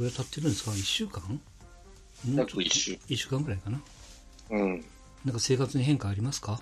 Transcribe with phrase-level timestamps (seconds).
[0.00, 1.40] ぐらい経ってるんですか ?1 週間？
[2.34, 2.98] 約一週。
[3.06, 3.80] 一週間ぐらいかな？
[4.50, 4.84] うん。
[5.26, 6.60] なんか生活に変化ありますか？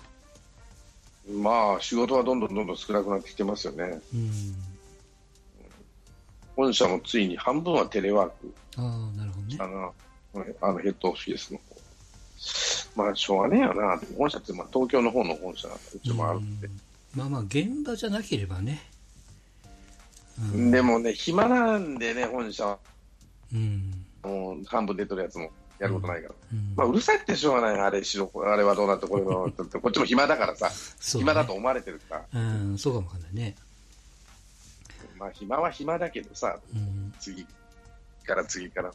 [1.31, 4.01] まあ、仕事はどんどんどんどん少なくなってきてますよね。
[4.13, 4.55] うん。
[6.57, 9.57] 本社もついに半分はテレワーク、ああ、なるほどね。
[9.59, 9.93] あの、
[10.61, 11.63] あのヘッドオフィスの方。
[12.95, 14.01] まあ、しょうがねえよな。
[14.17, 16.67] 本社って、まあ、東京の方の本社がうちもあるんで。
[16.67, 16.81] うん
[17.15, 18.83] まあまあ、現場じゃなければね。
[20.53, 22.79] でもね、暇なんでね、本社は。
[23.53, 24.05] うん。
[24.23, 26.35] もう半分出てるやつもやることないから。
[26.53, 27.79] うんまあ、うるさくてしょうがない。
[27.79, 30.73] あれしろ、あれはどうなって、これはどうなってって、こっちも暇だからさ、ね
[31.19, 32.41] 暇だと思われてるから。
[32.41, 32.43] う
[32.73, 33.55] ん、そうかもわかんないね。
[35.17, 37.13] まあ、暇は暇だけどさ、うん。
[37.19, 37.45] 次
[38.25, 38.93] から次から、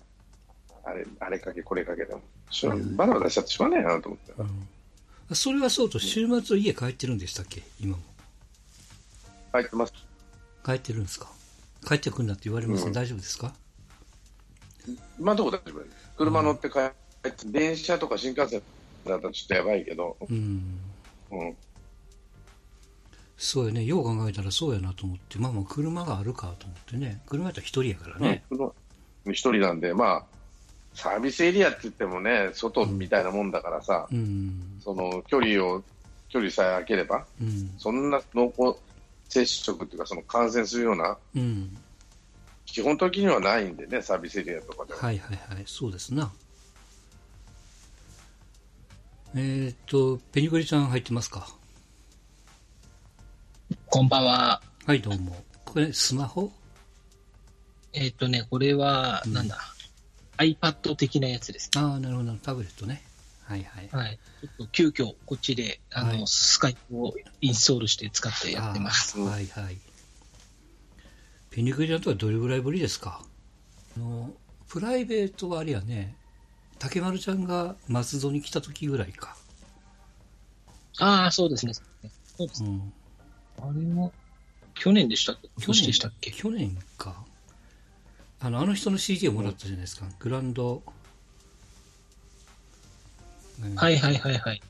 [0.84, 4.32] あれ、あれかけ、これかけでも、しょうバタバタしちゃってしょうがないなと思って。
[4.38, 4.68] うん
[5.32, 7.62] それはそうと、週末家帰ってるんでしたっけ？
[7.80, 8.02] 今も。
[9.52, 9.95] 入ってます。
[10.62, 11.32] 帰ってるんですか？
[11.88, 13.54] 帰ってくんなって言われます、うん大丈夫ですか？
[15.18, 16.90] 今のところ大丈夫です車乗って帰っ
[17.23, 18.62] て、電車とか新幹線
[19.07, 20.80] だったらちょっとやばいけど、うん。
[21.30, 21.57] うん。
[23.37, 23.85] そうやね。
[23.85, 25.38] よう考えたらそうやなと思って。
[25.38, 27.20] まあまあ、車があるかと思ってね。
[27.26, 28.45] 車やったら一人やからね。
[28.51, 28.73] うん
[29.26, 30.24] 一人なんで、まあ、
[30.95, 34.79] サービスエリアって言ってもね、外みたいなもんだからさ、うん。
[34.80, 35.82] その距離を、
[36.29, 37.74] 距離さえ空ければ、うん。
[37.79, 38.79] そんな濃厚
[39.29, 41.76] 接触っていうか、その感染するような、うん。
[42.66, 44.98] 基本的にはないんでね、サービスエリアとかでは。
[45.01, 45.65] はいはいはい。
[45.66, 46.32] そうですな。
[49.37, 51.48] えーっと、ペニコリちゃん入ってますか？
[53.87, 54.62] こんばんは。
[54.87, 55.45] はい、どうも。
[55.65, 56.52] これ、スマホ？
[57.92, 59.59] えっ、とね、これは、うんなんだ、
[60.38, 61.70] iPad 的なやつです。
[61.76, 62.32] ああ、なるほど。
[62.35, 63.02] タブレットね。
[63.45, 63.88] はいはい。
[63.92, 64.19] はい。
[64.41, 69.19] ちょっと急遽、こっちで、あの、はいスカイプをインストールして使ってやってます。
[69.19, 69.78] はいはい。
[71.54, 73.22] ペニコリちゃんとはどれぐらいぶりですか？
[73.97, 74.32] あの、
[74.69, 76.16] プライベートはあれやね、
[76.81, 79.37] 竹丸ちゃんが松戸に来た時ぐらいか。
[80.98, 81.75] ああ、そうですね。
[81.75, 81.82] そ
[82.44, 82.70] うですね。
[82.70, 82.93] うん。
[83.69, 84.10] あれは、
[84.75, 85.48] 去年でしたっけ？
[85.59, 86.32] 今年でしたっけ？
[86.32, 87.25] 去年か。
[88.41, 90.06] あの、あの人の CD をもらったじゃないですか。
[90.19, 90.82] グランド。
[93.60, 94.60] ねはいはいはいはい。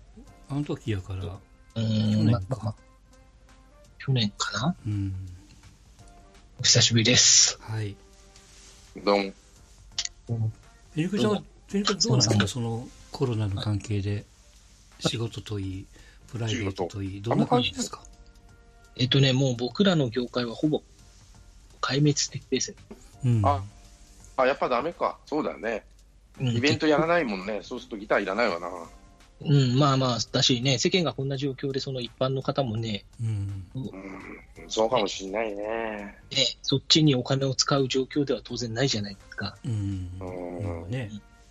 [0.51, 1.31] あの時やから、う
[1.77, 2.75] 去年まあまあまあ
[3.99, 4.77] 去年かな？
[4.87, 5.15] うん。
[6.65, 7.59] お久しぶりです。
[7.61, 7.95] はい。
[9.05, 9.19] どう
[10.33, 10.51] も。
[10.95, 14.25] ペリちゃんは、ペリどうなんですそうかそのコロナの関係で、
[15.01, 15.87] 仕事といい、
[16.33, 18.01] プライベートといい、どんな感じですか？
[18.97, 20.83] えっ、とね、もう僕らの業界はほぼ
[21.83, 22.77] 壊滅的ですね。
[23.27, 23.43] うん。
[23.45, 23.63] あ
[24.39, 25.19] あ、やっぱダメか。
[25.27, 25.85] そうだよね。
[26.41, 27.61] うんイベントやらないもんね。
[27.63, 28.71] そうするとギターいらないわな。
[29.41, 33.67] うん、まあまあ、だしね、世間がこんな状況で、その一般の方もね、うん。
[33.75, 33.91] うん、
[34.69, 35.65] そうかもしんないね。
[35.65, 39.57] ねそっちにお金を使う状況では当然ないじゃないですか。
[39.65, 40.11] うん。
[40.21, 41.11] うんね。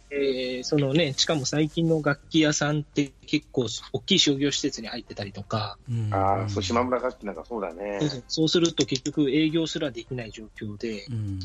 [0.09, 6.13] えーそのね、しかも最近の楽器屋さんって結構大きい商業施設に入ってたりとか、うん。
[6.13, 7.99] ああ、そう、島村楽器なんかそうだね。
[8.27, 11.39] そうすると結局営業すらできない状況で、うん。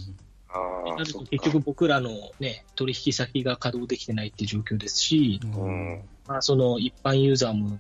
[0.51, 2.11] あと結局僕らの
[2.41, 6.03] ね、取引先が稼働できてないっていう状況ですし、うん。
[6.27, 7.79] まあその一般ユーザーも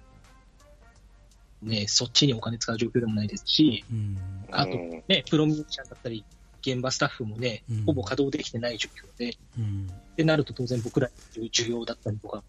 [1.63, 4.19] ね、そっちにお金使う状況でもないですし、うん。
[4.51, 6.25] あとうんね、プロミュージシャンだったり、
[6.61, 9.89] 現場スタッフもねうん、ほぼ稼働できてない状況で、うん。
[9.91, 12.43] ってなると当然僕らの需要だったりとか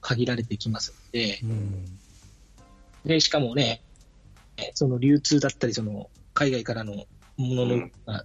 [0.00, 1.98] 限られてきますので、うん。
[3.04, 3.82] で、しかもね、
[4.74, 7.06] その流通だったり、その海外からの
[7.36, 8.24] もののうんが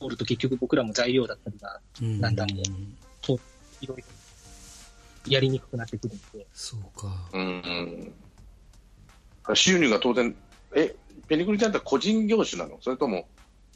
[0.00, 2.20] 滞ると結局僕らも材料だったりがうん。
[2.20, 2.58] なんだろう
[3.82, 4.04] いろいろ
[5.26, 7.08] やりにくくなってくるので、そうか。
[7.32, 8.12] うん。
[9.54, 10.34] 収入が当然、
[10.74, 10.94] え、
[11.28, 12.78] ペニクリちゃんって個人業種なの？
[12.80, 13.28] それとも、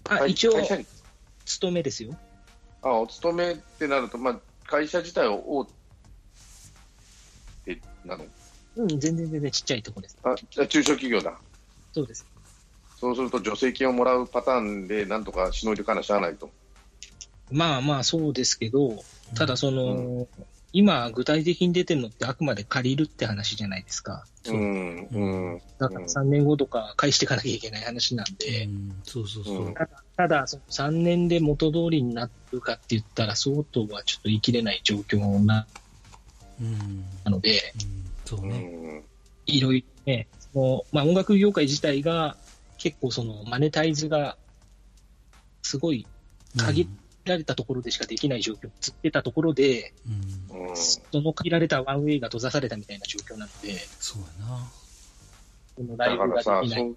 [0.08, 0.86] あ、会一応、会社に？
[1.44, 2.16] 勤めですよ。
[2.82, 5.66] あ、お勤めってなると、まあ、会社自体を大
[7.66, 8.24] 手なの？
[8.76, 10.18] うん、全然全然ちっちゃいところです。
[10.22, 11.38] あ、じゃあ中小企業だ。
[11.92, 12.26] そうです。
[12.96, 16.50] そうすると助成金をもらうパターンでなんとかしのいでかなしゃあないと。
[17.50, 19.04] まあまあそうですけど、
[19.34, 20.26] ただその、
[20.72, 24.24] 今具体的に出てるのってあくまで借りるって話じゃないですか。
[24.42, 25.62] そううん、うん。
[25.78, 29.02] だから3年後とか返していかなきゃいけない話なんで、うん。
[29.04, 29.70] そうそうそうう。
[29.70, 35.66] んただ、ただその3年で元通りになるかって言ったら、相当はちょっと言い切れない状況な
[36.60, 37.04] うん。
[37.30, 38.58] ので、うんそううね。
[38.58, 39.04] ん。
[39.46, 42.36] いろいろね、そのまあ、音楽業界自体が
[42.84, 44.36] 結構そのマネタイズが
[45.62, 46.06] すごい
[46.58, 46.86] 限
[47.24, 49.94] られたところでしかできない状況、つってたところで、
[50.52, 50.68] うん。
[50.68, 50.76] うん。
[50.76, 54.70] その限られたワンウェイが閉ざされたみたいな状況なので、そうやな。
[55.74, 56.94] そのライブができない。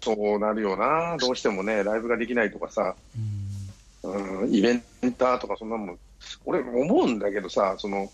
[0.00, 2.94] そうそうなるよな、どうしてもね、ライブができないとかさ、
[4.04, 4.82] うんうん、イベン
[5.18, 5.98] ターとかそんなもん、
[6.44, 8.08] 俺思うんだけどさ、その、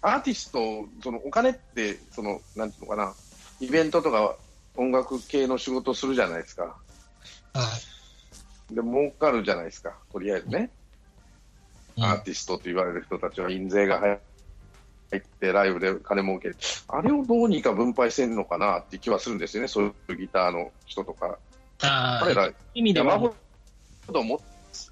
[0.00, 3.14] アーティスト、そのお金って、その、なんていうのかな、
[3.60, 4.36] イベントとか
[4.76, 6.76] 音楽系の仕事するじゃないですか。
[7.54, 7.78] あ
[8.70, 10.70] で、儲かるじゃないですか、とりあえずね。
[11.98, 16.56] あアーティストと言われる人たちは印税が入って、ライブで金儲ける。
[16.86, 21.38] あれをどうにか分配してんのかなっていう気はするんですよね、そういうギターの人とか。
[21.82, 23.34] あ彼ら、意味では山ほ
[24.12, 24.40] ども、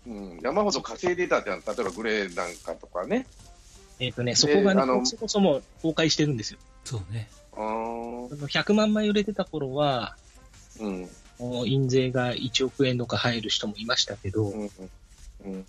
[0.06, 3.26] うん、山ほど稼いでいたっていうのは、例えばグレーなんかとかね。
[3.98, 6.58] えっ、とね、そこがねそもそも崩壊してるんですよ。
[6.84, 7.28] そうね。
[7.56, 8.29] あー。
[8.29, 10.17] その100万枚売れてた頃は、
[10.81, 11.08] うん、
[11.67, 14.70] 印税が1億円とか入る人もいましたけど、うん、
[15.44, 15.67] うん。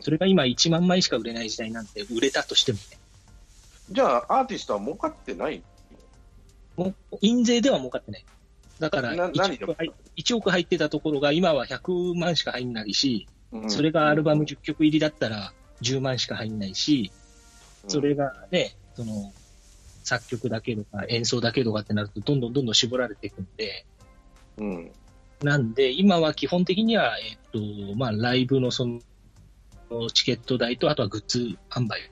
[0.00, 3.00] それが今1万枚しか売れない時代なんて、売れたとしてもね、
[3.90, 5.62] じゃあ、アーティストは儲かってない
[6.76, 8.24] もう印税では儲かってない。
[8.78, 13.70] だからな何1億入1億入ってたところが今は100万しか入んないし、うん。
[13.70, 15.52] それがアルバム10曲入りだったら
[15.82, 17.10] 10万しか入んないし、
[17.88, 19.32] それがね、その、
[20.02, 23.86] 作曲だけとか演奏だけとかってなると、どんどんどんどん絞られていくんで、
[24.58, 24.92] うん、
[25.42, 29.00] なんで、今は基本的には、えっと、まあ、ライブのその、
[30.12, 32.10] チケット代と、あとはグッズ販売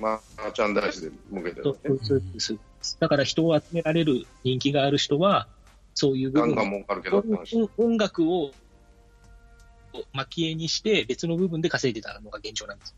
[0.00, 1.98] マーチャンダイスで向けてるとね。、
[2.98, 5.46] だから人を集められる人気がある人は、
[5.94, 7.56] そういう部分ガンガン儲かるけどって話。
[7.56, 8.52] 音音楽を
[10.12, 12.96] 蒔絵にして別の部分で稼いでたのが現状なんです。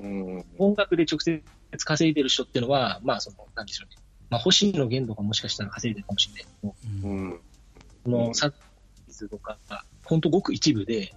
[0.00, 1.42] うんうん、音楽で直接
[1.78, 3.96] 稼いでる人っていうのは、まあ、その、なんでしょうね。
[4.30, 6.74] まあ、星野源とかもしかしたら稼いでるかもしれないけど、
[7.04, 7.40] うんうん。
[8.04, 8.52] このサッ
[9.08, 11.14] ズとかが、ほんとごく一部で、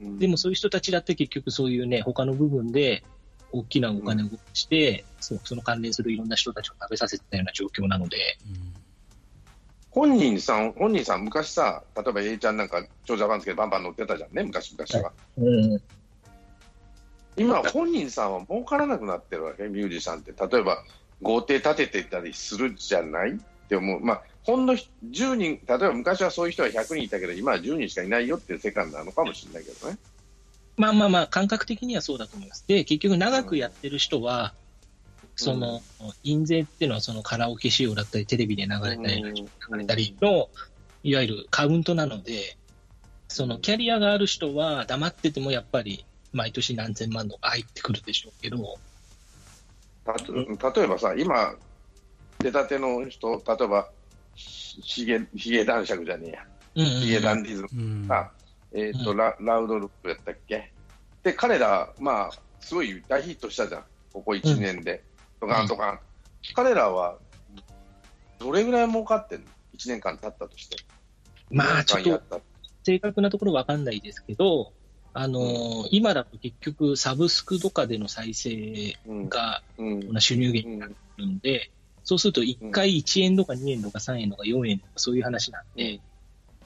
[0.00, 3.04] うんでもそういう人たちだって結局そういうね、他の部分で
[3.52, 8.38] 大きなお金を動かして、そうその関連するいろんな人たちを食べさせてたような状況なので、
[9.90, 15.12] 本人さん、本人さん、昔さ、例えば A ちゃんなんか、長者番付でバンバン乗ってたじゃんね、昔々は。
[15.36, 15.82] うん、
[17.36, 20.32] 今、本人さんは儲からなくなってるわけ、ミュージシャンって。
[20.32, 20.84] 例えば、
[21.22, 23.32] 豪邸建ててたりするじゃない？
[23.32, 23.34] っ
[23.68, 24.00] て思う。
[24.04, 29.98] まあ、ほんの10人、例えば昔はそういう人は100人いたけど、今は10人しかいないよっていう世界なのかもしれないけどね。
[30.76, 32.64] まあまあまあ、感覚的にはそうだと思います。
[32.66, 34.52] で、結局長くやってる人は、
[35.36, 35.80] その、
[36.24, 40.48] 印税っていうのはそのカラオケ仕様だったり、テレビで流れたり、流れたりの、
[41.02, 42.56] いわゆるカウントなので、
[43.28, 48.78] そのキャリアがある人は黙っててもやっぱり毎年何千万とか入ってくるでしょうけど、
[50.04, 51.54] たと例えばさ、今、
[52.38, 53.88] 出たての人、例えば、
[54.34, 56.46] ひげ、ひげ男爵じゃねえや。
[56.74, 58.32] うんうんヒゲダンディズムうんさ、
[58.72, 60.72] えっ、と、うんラ、ラウドルックやったっけ？
[61.22, 62.30] で、彼ら、まあ、
[62.60, 63.84] すごい大ヒットしたじゃん。
[64.12, 65.04] ここ1年で。
[65.40, 66.00] ドカンドカン。
[66.54, 67.18] 彼らは、
[68.38, 69.46] どれぐらい儲かってんの
[69.76, 70.76] ?1 年間経ったとして。
[71.50, 72.40] まあちょっと
[72.84, 74.72] 正確なところわかんないですけど、
[75.14, 79.28] あのー今だと結局サブスクとかでの再生うん。
[79.28, 80.20] がうん。
[80.20, 80.86] 収入源にな
[81.16, 81.70] るんで、
[82.02, 86.00] そうすると1回1円とか2円とか3円とか4円とかそういう話なんで、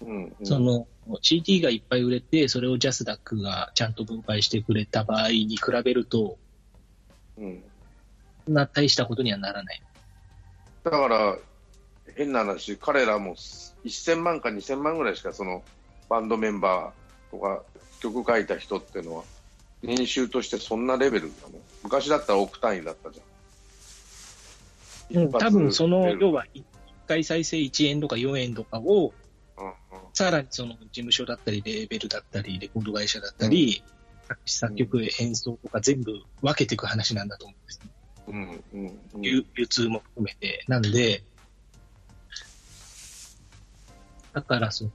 [0.00, 0.36] うん。
[0.42, 0.86] その
[1.22, 6.38] CD がいっぱい売れて、それをジャスダックがちゃんと分配してくれた場合に比べると、
[7.38, 7.62] うん
[8.48, 9.82] な大したことにはならない。
[10.84, 11.36] だから、
[12.16, 15.64] 変な話、彼らも1000万か2000万ぐらいしか、その、
[16.08, 17.64] バンドメンバーとか、
[18.12, 19.24] 曲書いた人っていうのは、
[19.82, 21.58] 年収としてそんなレベルなの？
[21.82, 25.22] 昔だったら億単位だったじゃん。
[25.24, 26.64] うん、多分その、要は、は1
[27.06, 29.12] 回再生1円とか4円とかを、
[29.56, 29.72] うんうん
[30.12, 33.82] さらにその事務所だったり、レーベルだったり、レコード会社だったり、
[34.26, 37.90] 作詞作曲、演奏とか全部分けていく話なんだと思うんですね。
[38.28, 40.64] うんうんうん流流通も含めて。
[40.68, 41.22] なんで、
[44.32, 44.90] だからその、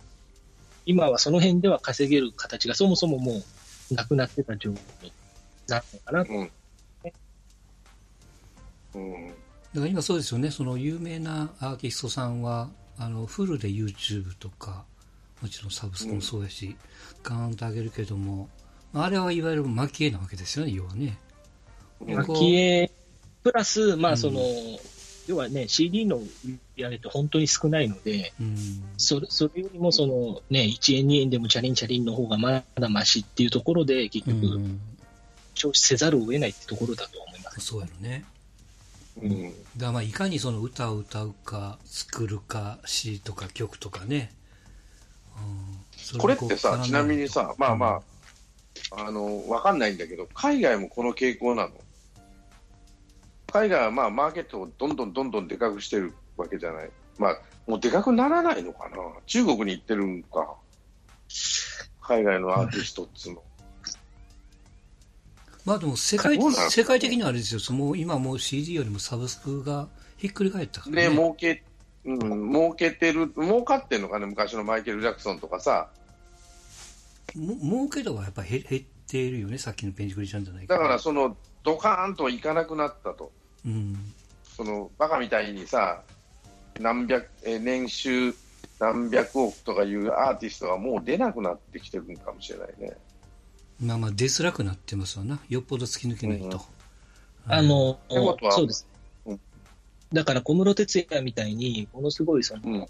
[0.92, 3.42] 今はその辺では稼げる形がそもそもも
[3.92, 5.12] うなくなってた状況に
[5.68, 6.34] なるのかなと。
[6.34, 6.52] うん。
[8.94, 9.28] うん。
[9.30, 9.36] だか
[9.76, 14.84] ら今そうですよね、その有名なアーティストさんは、あの、フルで YouTube とか、
[15.42, 16.76] もちろんサブスクもそうやし、
[17.24, 18.50] ガーンと上げるけども、
[18.94, 21.18] あれはいわゆる蒔絵なわけですよね、要はね。
[22.54, 22.92] 絵、
[23.44, 24.14] プラス、まうん。
[24.16, 24.42] あその、
[25.28, 26.28] 要はね、CD の売
[26.76, 28.58] り上げって本当に少ないので、うん。
[28.98, 34.80] それそれよりもそのね、1円2円でもチャリンチャリンの方がまだマシっていうところで、結う局、ん、
[35.54, 37.62] 消費せざるを得ないってところだと思います。
[37.62, 38.26] そうやろね。
[39.22, 44.32] うんだからまあいかにその歌を歌うか、作るか、詩とか曲とかね。
[45.38, 48.02] うんそこれをってさ、ちなみにさ、まあま
[48.92, 51.72] あ、あの、わかんないんだけど、海外もこの傾向なの？
[53.52, 56.90] 海外はまあ、マーケットをどんどんどんどんでかくしてるわけじゃない。
[57.18, 60.56] まあ、もうでかくならないのかな中国に行ってるんか。
[62.02, 63.44] 海外のアーティストっつうの。
[65.64, 66.40] まあでも世界
[66.70, 71.16] 世界的にはあれですよ、その今もう CD よりもサブスクがひっくり返ったからで、ね。
[71.16, 71.64] 儲け、
[72.04, 75.90] うん、儲けてる、儲かってんのかね昔のマイケル・ジャクソンとかさ。
[77.36, 80.74] も儲け度はやっぱり減減っているよね、さっきのペンジクリちゃんじゃないけど。
[80.74, 83.32] だからその、ドカーンといかなくなったと。
[83.66, 84.14] うん。
[84.56, 86.02] その、バカみたいにさ、
[86.80, 88.34] 何百、え年収
[88.82, 92.98] 何百億とかいうアーティストがもう出なくなってきてるんかもしれないね。
[93.80, 95.40] まあまあ出づらくなってますわな。
[95.50, 96.46] よっぽど突き抜けないと。
[96.46, 96.62] うん
[97.48, 98.00] あの、
[98.52, 98.88] そうです
[99.26, 99.40] うん。
[100.14, 102.86] だから小室哲哉みたいに、ものすごいその、うん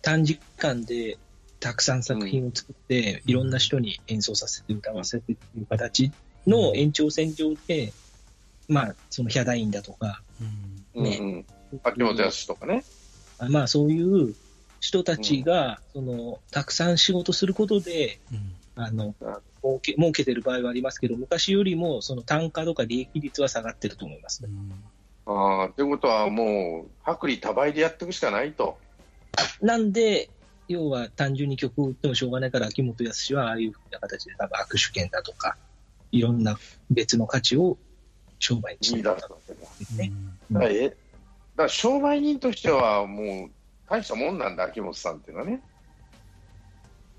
[0.00, 1.18] 短時間で
[1.58, 6.12] たくさん作品を作って、いろんな人に演奏させて歌わせてっていう形
[6.46, 7.92] の延長線上で、
[8.68, 10.22] まあ、そのヒャダインだとか、
[10.94, 11.02] うん。
[11.02, 11.28] ねうん
[11.72, 11.80] うん。
[11.82, 12.84] 秋元康とかね。
[13.50, 14.34] まあそういう
[14.80, 18.58] 人たちが、その、たくさん仕事することで、うん。
[18.74, 19.14] あの、
[19.62, 24.48] 儲け、儲けてる場合はありますけど、昔よりもその単価とか利益率は下がってると思いますう。
[24.48, 24.82] ん
[25.26, 28.78] ああ、ということはもう、薄利多売でやっていくしかないと。
[29.60, 30.30] なんで、
[30.68, 35.56] 要は単純に曲を売ってもしょうがないから、秋元康はああいうふうな形で多分握手券だとか、
[36.12, 36.56] いろんな
[36.90, 37.78] 別の価値を
[38.38, 39.60] 商売にして見る出すわけだ。
[39.78, 40.12] ですね。
[40.50, 40.98] だからえだか
[41.64, 43.50] ら商売人としてはもう
[43.88, 45.62] 大したもんなんだ、秋元さんっていうのはね。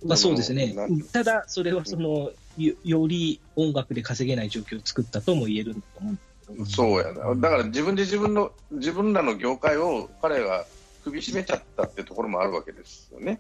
[0.06, 0.74] まあそうですね。
[1.12, 6.20] ただ、それはその、よより音楽で稼げない状況を作ったとも言えると思うん
[6.66, 7.36] そうやな。
[7.36, 10.66] だから自分で自分の、自分らの業界を彼が
[11.04, 13.40] 首絞めちゃったってところもあるわけですよね。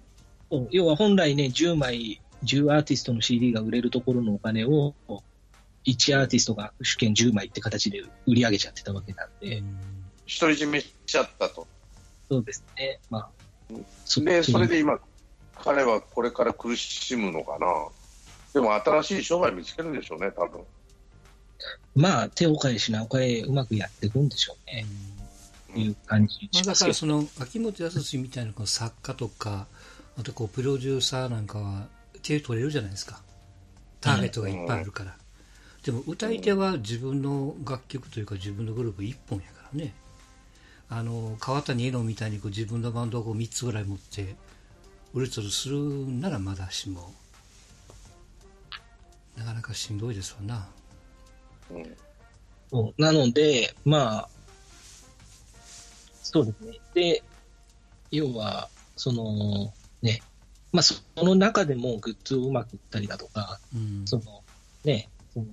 [0.71, 4.93] 要は本来ね、10枚、10アーティストの CD が売れるところのお金を、
[5.85, 9.61] 1アーティストが握手券10枚って形で売り上げちゃってたわけなんで、
[10.39, 11.67] 独り占めしちゃったと。
[12.29, 12.99] そうですね。
[13.09, 13.29] まあ
[13.71, 14.75] うん、そで、それで。
[14.75, 14.99] で今、
[15.55, 17.67] 彼はこれから苦しむのかな。
[18.53, 20.61] でも新しい商売見つけるんでしょうね、多分。
[21.95, 24.85] まあ、手を変え品を変え、うまくやっていくんでしょうね。
[25.13, 25.19] うん
[25.75, 26.73] いう感じまあ、しますけど。
[26.73, 29.67] だからその秋元康みたいなこう作家とか
[30.17, 31.87] あとこうプロデューサーなんかは
[32.23, 33.21] 手取れるじゃないですか
[34.01, 35.15] ターゲットがいっぱいあるから、
[35.83, 39.93] でも歌い手は自分の楽曲というか自分のグループ1本やからね。
[40.89, 44.35] あの川谷絵音みたいにこう自分のバンドをこう3つぐらい持って
[45.13, 47.13] うるつるするならまだしも
[49.39, 50.67] なかなかしんどいですわな。
[51.71, 51.97] うん。
[52.69, 54.29] そうなので、まあ、
[56.21, 56.79] そうですね。
[56.93, 57.23] で、
[58.11, 60.21] 要は、その、ね、
[60.71, 64.05] まあ、その中でもグッズをうまく売ったりだとか、うん。
[64.05, 64.43] その、
[64.83, 65.45] ね、その、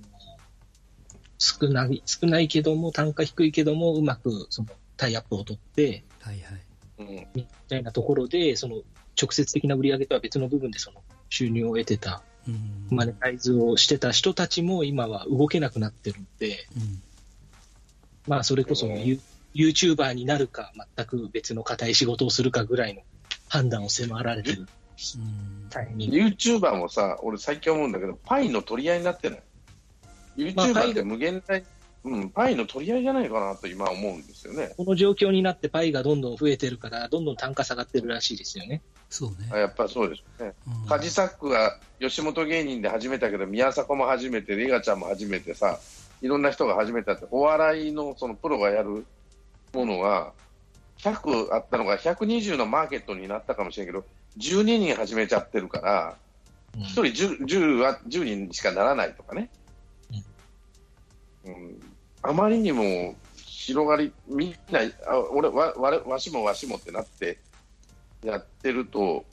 [1.37, 6.61] 少ない、少ないけども、単価低いけども、うまく、その、タイアップを取って、はいはい。
[6.99, 8.81] うんみたいなところで、その、
[9.19, 12.87] 直接的な売り上げとは別の部分で、その、収入を得てた、うん。
[12.89, 17.01] マネタイズをしてた人たちも今は動けなくなってるんで、うん。
[18.27, 19.03] まあ、それこそうん。
[19.03, 19.19] ユ、
[19.53, 23.01] YouTuber になるか、全く別の固い仕事をするかぐらいの
[23.47, 25.67] 判断を迫られてるうん。
[25.69, 26.17] タイミング。
[26.17, 29.43] YouTuber もさ、俺最近思うんだけど、パイの取り合いになってない。
[30.55, 31.63] まあパ YouTuber イがって無限大、
[32.03, 34.73] うん、パイの取り合いじゃないかなと今思うんですよね。
[34.77, 38.81] この状況になってパイがどんどん増えてるから、どんどん単価下がってるらしいですよね。
[39.09, 40.53] そうねあやっぱそうですよね。
[40.67, 45.79] うんカジサックが吉本芸人で始めたけど、宮迫も始めて、リガちゃんも始めてさ、
[46.21, 49.05] いろんな人が始めたって、お笑いのそのプロがやる
[49.73, 50.33] ものが、
[50.99, 54.03] 100あったのが120のマーケットになったかもしれんけど、
[54.37, 56.27] 12人始めちゃってるから、うん
[56.77, 59.49] 1人 10, 10は10人しかならないとかね、
[61.47, 61.81] うん、
[62.21, 67.39] あまりにも広がり、みんな、あ俺わわわしもわしもってなって
[68.23, 69.25] やってると、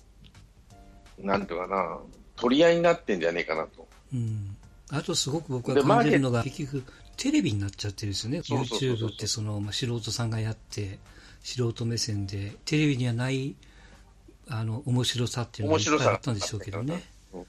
[1.18, 1.98] なんていうかな、
[2.36, 3.86] 取り合いになってんじゃねえかなと。
[4.12, 4.56] うん、
[4.90, 6.84] あとすごく僕では感じるのが結局
[7.16, 8.40] テレビになっちゃってるんですよね。
[8.40, 10.98] YouTube ってその、まあ、素人さんがやって
[11.42, 13.54] 素人目線でテレビにはない
[14.48, 17.02] あの面白さっていうのがいっぱいあったんでしょうけどね。
[17.32, 17.40] うん。
[17.40, 17.46] いわ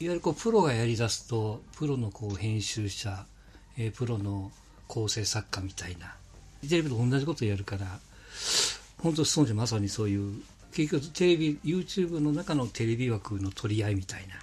[0.00, 3.26] ゆるこうプロがやりだすとプロのこう編集者、
[3.78, 4.52] えープロの
[4.86, 6.14] 構成作家みたいな。
[6.68, 7.98] テレビと同じことをやるから
[8.98, 14.34] 本当そうじゃまさにそういう結局テレビ YouTube の中のテレビ枠の取り合いみたいな。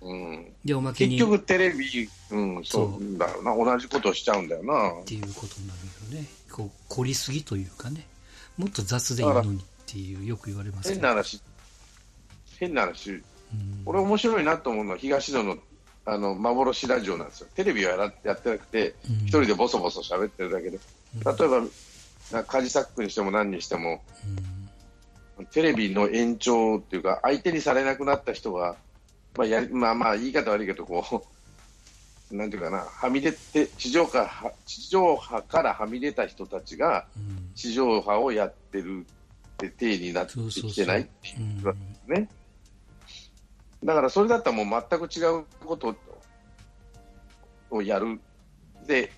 [0.00, 1.18] うん、でおまけに。
[1.18, 5.00] 結局、テレビ、うん、そうだろうな、同じことしちゃうんだよな。
[5.02, 5.74] っていうことにな
[6.10, 6.28] るよね。
[6.50, 8.06] こう凝りすぎというかね。
[8.56, 11.40] もっと雑でいいのにっていうよく言われますけど、変な話、
[12.58, 13.22] 変な話、うん。
[13.86, 15.58] 俺面白いなと思うのは東野の
[16.08, 17.48] あの幻ラジオなんですよ。
[17.54, 19.16] テレビはやってなくて、うん。
[19.26, 21.62] 一人でボソボソ喋ってるだけで、例えば、
[22.32, 24.02] なカジサックにしても何にしても、
[25.52, 28.76] テレビの延長っていうか、相手にされなくなった人が、
[29.36, 31.26] まあやりまあ、まあ言い方悪いけどこ
[32.32, 37.50] う、なんていうかな、はみ出て地上波は地上波からはみ出た人たちが、うん。
[37.54, 41.78] 地上波をやってるって体になってそうそうそうきてないっていううんことで
[42.16, 42.28] すね。
[43.84, 45.94] だからそれだったらもう全く違うこと
[47.70, 48.20] をやる。
[48.86, 49.12] で、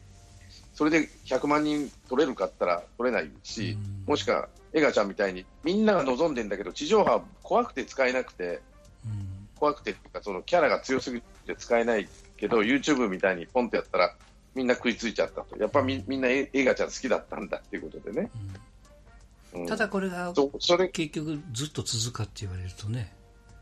[0.74, 8.60] それで100万人取れるかったら取れないし、うんもしくは、エガちゃんみたいに、みんなが望んでんだけど、地上波怖くて使えなくて、
[9.04, 14.16] うん怖くてっていうか、そのキャラが強すぎて使えないけど、YouTube みたいにポンってやったら、
[14.54, 15.56] みんな食いついちゃったと。
[15.58, 18.30] やっぱみみんなエエガちゃん好きだったんだっていうことでね。
[18.34, 23.12] うんただこれがそそれ結局ずっと続くかって言われるとね、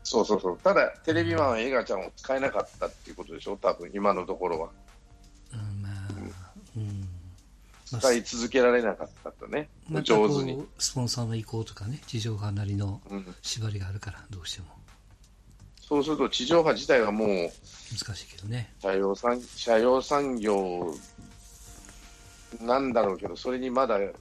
[0.09, 0.57] そうそうそう。
[0.57, 4.69] ただ、テレビマンはエガちゃんを使えなかったっていうことでしょ、多分今のところは。
[5.53, 5.91] うんまあ、
[6.75, 7.07] うん。
[7.91, 10.65] まあ使い続けられなかったとね、また上手に。
[10.79, 14.69] スポンサーの意向とかね、地上波なりのうん、縛りがあるから、どうしても
[15.79, 18.73] そうすると、地上波自体はもう、難しいけどね。
[18.81, 20.91] 車用産車用産業
[22.61, 24.11] なんだろうけど、それにまだエ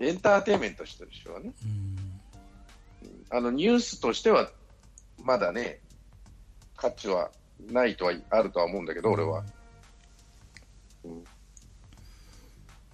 [0.00, 1.96] ンターテインメントとしてはね、うん。
[3.28, 4.50] あのニュースとしては
[5.24, 5.80] まだね、
[6.76, 7.30] 価値は
[7.70, 9.42] ないとはあるとは思うんだけど、俺は。
[11.04, 11.24] うん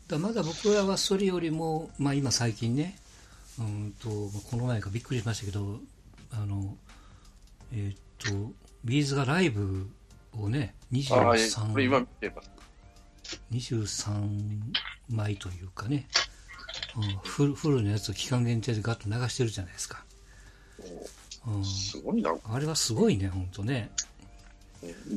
[0.08, 2.98] だまだ僕らはそれよりも、まあ、今最近ね、
[3.60, 4.08] うんと
[4.50, 5.78] この前かびっくりしましたけど、
[6.32, 6.76] あの
[7.72, 8.52] えーっと、
[8.84, 9.88] ビーズがライブ
[10.36, 10.74] をね、
[11.12, 12.50] ああ、えこれ今23見てます。
[13.52, 14.10] 23
[15.08, 16.08] 枚というかね、
[16.96, 20.04] うん、フルフルのやつを期間限定でガッと流してるじゃないですか。
[21.46, 22.34] うん、すごいな。
[22.44, 23.90] あれはすごいね、本当ね。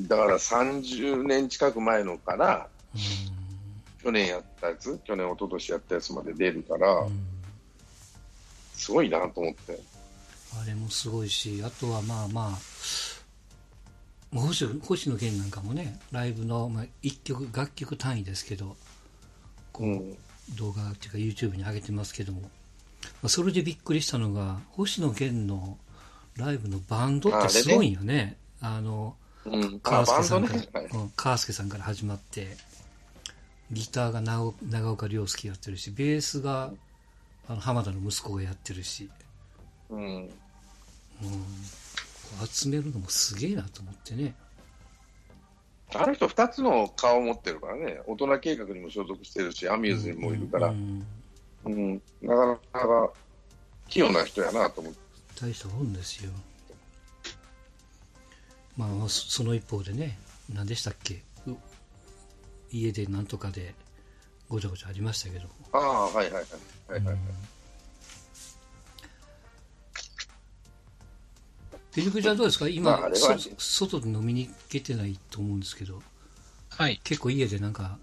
[0.08, 2.98] だから30年近く前のから、う
[4.04, 7.28] 去年やったやつ、去年、一昨年やったやつまで出るから、んうん
[8.76, 9.80] すごいなと思って。
[10.62, 12.60] あれもすごいし、あとはまあま
[14.36, 18.76] あ、星星野源なんかもね、ライブの、まあ、一曲、楽曲単位ですけど、
[19.72, 20.18] こう、うん
[20.56, 22.48] 動画っていうか YouTube に上げてますけども、ま
[23.24, 25.78] あ、それでびっくりしたのが、星野源の
[26.38, 28.38] ライブのバンドってすごいんよね。
[28.62, 29.16] あの、
[29.46, 30.70] うん、川あバ介さんから、ンドね。
[30.74, 30.86] はい。
[30.86, 32.58] うん川介さんから始まって、
[33.72, 36.72] ギターが長長岡亮介やってるし、ベースが
[37.48, 39.10] あの浜田の息子がやってるし、
[39.90, 40.16] うん。
[41.22, 44.36] うん、集めるのもすげえなと思ってね。
[45.96, 50.76] あの人2つの顔を持ってるからね、大人計画にも所属してるし、アミューズにもいるから、う
[51.66, 52.02] うんん。
[52.22, 53.12] なかなか
[53.88, 55.03] 器用な人やなと思って。
[55.44, 56.32] 大したもんですよ。
[58.78, 60.18] まあ、そその一方でね、
[60.54, 61.52] 何でしたっけ、う
[62.72, 63.76] 家でなんとかで
[64.48, 65.50] ごちゃごちゃありましたけども。
[65.74, 66.44] ああ、はいはいはい。
[66.92, 67.18] はいはいはい
[71.92, 72.68] ピリクちゃんどうですか？
[72.68, 73.12] 今、まあ
[73.60, 76.02] 外で飲みに行けてないと思うんですけど、
[76.70, 77.00] はい。
[77.04, 78.00] 結構家でなんか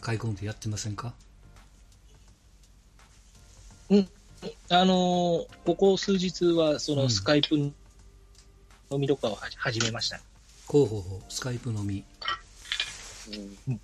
[0.00, 1.12] 買い込んでやってませんか？
[4.70, 7.72] あのーここ数日は、そうんのスカイプ飲
[8.98, 10.20] みとかを始めました。
[10.66, 12.04] ほうほうほう、スカイプ飲み。
[13.32, 13.80] うんうん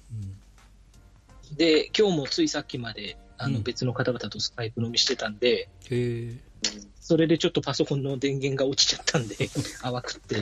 [1.56, 6.34] で、今日もついさっきまで、あうんの別の方々とスカイプ飲みしてたんで、へえ
[7.00, 9.36] それでちょっとパソコンの電源が落ちちゃったんで、
[9.82, 10.36] 淡くって、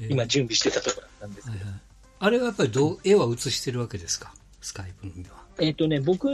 [0.00, 1.64] えー今準備してたところだったんですけど。
[1.64, 1.80] はいはい、
[2.20, 4.32] あれはやっぱりどう絵は映してるわけですか？
[4.62, 5.44] スカイプ飲みは。
[5.58, 6.24] えっ、とね、僕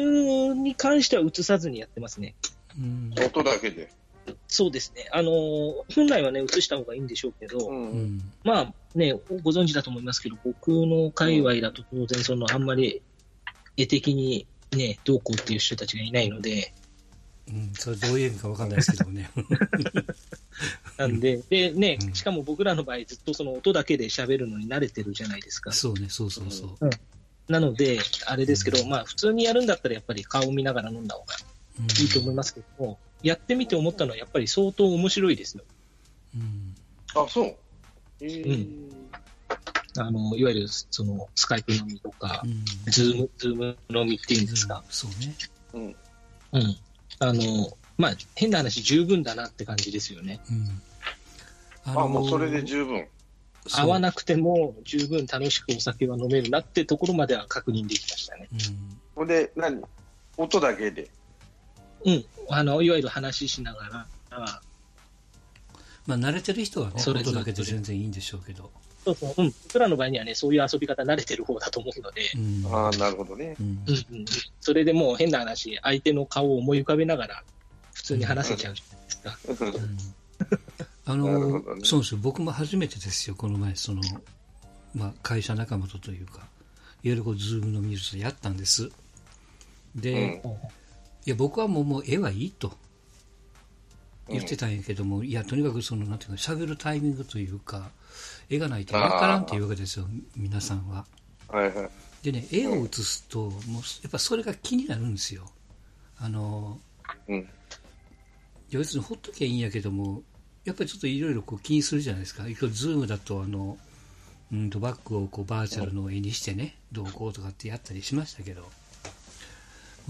[0.55, 2.37] に関しては映さずにやってますね。
[2.79, 3.91] うん音だけで。
[4.49, 5.09] そうですね。
[5.13, 9.13] あのー本来はね、映した方がいいんでしょうけど、うんうんまあね、
[9.43, 13.03] ご存知だと思いますけど、僕の界隈だと当然、そのあんまり
[13.77, 16.73] 絵的にね、どうこうっていう人たちがいないので、
[17.49, 19.31] うん、それどういう意味かわかんないですけどもね。
[20.99, 25.71] なんで、でねうん、しかも僕らの場合、ずっとその音だけで喋るのに慣れてるじゃないですか。
[25.73, 26.91] そうね、そうそうそう。
[27.49, 31.56] なので、あれですけど、まあ、普通にやるんだったら、やっぱり顔を見ながら飲んだ方がうん
[32.01, 35.65] いいと思いますけども、やってみて思ったのは、やっぱり相当面白いですよ。
[36.35, 36.75] うん
[37.15, 37.57] あ、そう。
[38.21, 38.87] えー
[39.99, 44.85] あの、いわゆる、その、スカイプ飲みとかう、んズーム、ズーム飲みっていうんですか。
[44.91, 45.35] そうね。
[45.73, 45.97] うん
[46.53, 46.77] うん。
[47.19, 50.41] あの、まあ、変な話、十分だなって感じですよね。
[50.51, 51.99] うん。
[51.99, 53.09] あ、もうそれで十分。
[53.73, 58.49] 合わなくても十分楽しくお酒は飲めるなってところまでは確認できましたね。
[58.53, 59.83] うんほんで、何？
[60.37, 61.11] 音だけで。
[62.07, 62.25] うん。
[62.49, 64.61] あの、いわゆる話しながら、あ
[66.07, 68.71] まあ、慣れてる人はね、それ音だけで全然いいんでしょうけど。
[69.05, 69.55] そうそう、うん。
[69.65, 73.57] 僕らの場合にはね、そういう遊び方慣れてる方だと思うので、うんああ、なるほどね。
[73.61, 74.25] うんうんうん、
[74.61, 77.43] それでもう変な話、相手の顔を思い浮かべながら、
[77.93, 79.75] 普通に話せちゃうじゃないですか。
[79.75, 79.99] うん
[81.09, 82.21] あなるの、ほどねそうですよ。
[82.21, 84.03] 僕も初めてですよ、この前、その、
[84.93, 86.47] まあ、会社仲間とというか、いわ
[87.03, 88.91] ゆるこう、ズームのミュージやったんです。
[89.95, 90.57] で、うん
[91.27, 92.73] いや、僕はもう、もう絵はいいと
[94.29, 97.91] 言ってたんやけども、いや、とにかくその、なんていうか、喋るタイミングというか、
[98.49, 101.05] 絵がないとわからんっていうわけですよ、皆さんは。
[101.49, 101.91] はいはい。
[102.23, 105.51] でね、絵を写すと、もう、やっぱそれが気になるんですよ。
[106.19, 106.81] あの、
[107.29, 107.49] うん。
[108.71, 110.23] 別にほっときゃいいんやけども、
[110.65, 112.47] やっぱりちょっといろいろこう気にするじゃないですか。
[112.49, 113.79] 今日ズームだとあの、
[114.53, 118.69] うんとバッグをこうバーチャルの絵にしてね、どうこうとかってやったりしましたけど、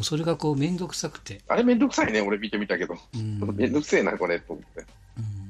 [0.03, 2.97] それがこうめんどくさくて、あれめんどくさいね、俺見てみたけど。
[3.15, 4.87] うん、めんどくせえな、これ、と思って。
[5.19, 5.47] うん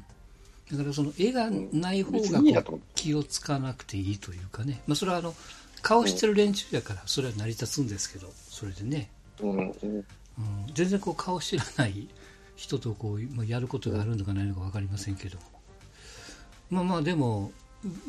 [0.71, 2.41] だからその絵がない方別が
[2.97, 5.33] 気をつかなくていいというかね、まあ、それはあの
[5.81, 9.09] 顔してる連中やから、それは成り立つんですけど、それでね、
[9.41, 9.51] うん。
[9.51, 9.69] うん。
[9.69, 10.05] うん、
[10.75, 12.09] 全然こう顔知らない
[12.57, 15.39] 人とこう、まあ、やることがあるのかないのか分かりませんけど、
[16.69, 17.53] まあまあでも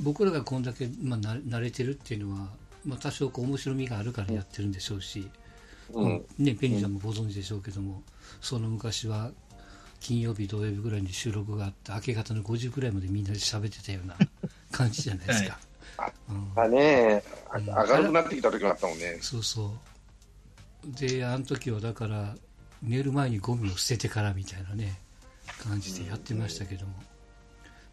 [0.01, 2.47] 僕らがこんだけ、まあ、な慣れてるっていうのは、
[2.85, 5.29] まあ、多少こう面白みがあるからやってるんでしょうし、
[5.93, 6.25] うん。
[6.37, 8.03] ね、ペニーさんもご存知でしょうけども、
[8.41, 9.31] その昔は
[9.99, 14.17] 金曜日土曜日ぐらいに収録があって明け方の5時ぐらいまでみんなで喋ってたような
[14.71, 15.59] 感じじゃないですか、
[16.29, 16.51] うん。
[16.55, 17.23] あね。
[17.49, 17.65] あうん。
[17.65, 19.19] 明るくなってきた時もあったもんね。
[19.21, 19.71] そうそう。
[20.85, 22.35] であの時はだから
[22.81, 24.99] 寝る前にゴミを捨ててからみたいなね
[25.59, 26.93] 感じでやってましたけども、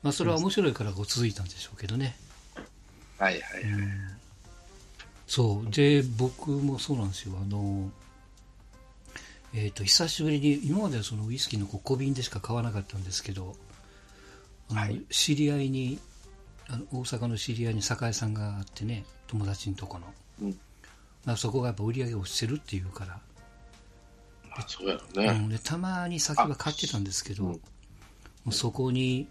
[0.02, 2.16] まあそれは面白いからこう続いたんでしょうけどね、
[3.18, 3.62] はいはい。
[3.62, 4.23] うん
[5.26, 5.70] そう。
[5.70, 7.34] で僕もそうなんですよ。
[7.40, 7.90] あの
[9.52, 13.54] えー、と久しぶりに今まではそのウイスキーの小瓶でしか買わなかったんですけど
[14.70, 15.00] あの、はい。
[15.10, 16.00] 知り合いに
[16.68, 20.06] あの大阪の知り合いに酒屋さんがあってね友達のとこの、
[20.42, 20.58] うん。
[21.24, 23.18] まあ、そこがやっぱ売り上げ落ちてるっていうから、
[24.56, 25.32] あそうやろうね。
[25.38, 25.48] ん。
[25.48, 27.50] でたまに酒は買ってたんですけど、うん。
[27.52, 27.58] も
[28.48, 29.28] うそこに、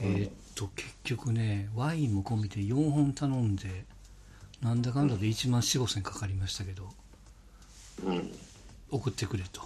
[0.00, 3.84] えーっと結局ねワインも込みで4本頼んで
[4.62, 6.88] なんだかんだで1万4 5千かかりましたけど
[8.04, 8.32] うん。
[8.90, 9.62] 送ってくれと。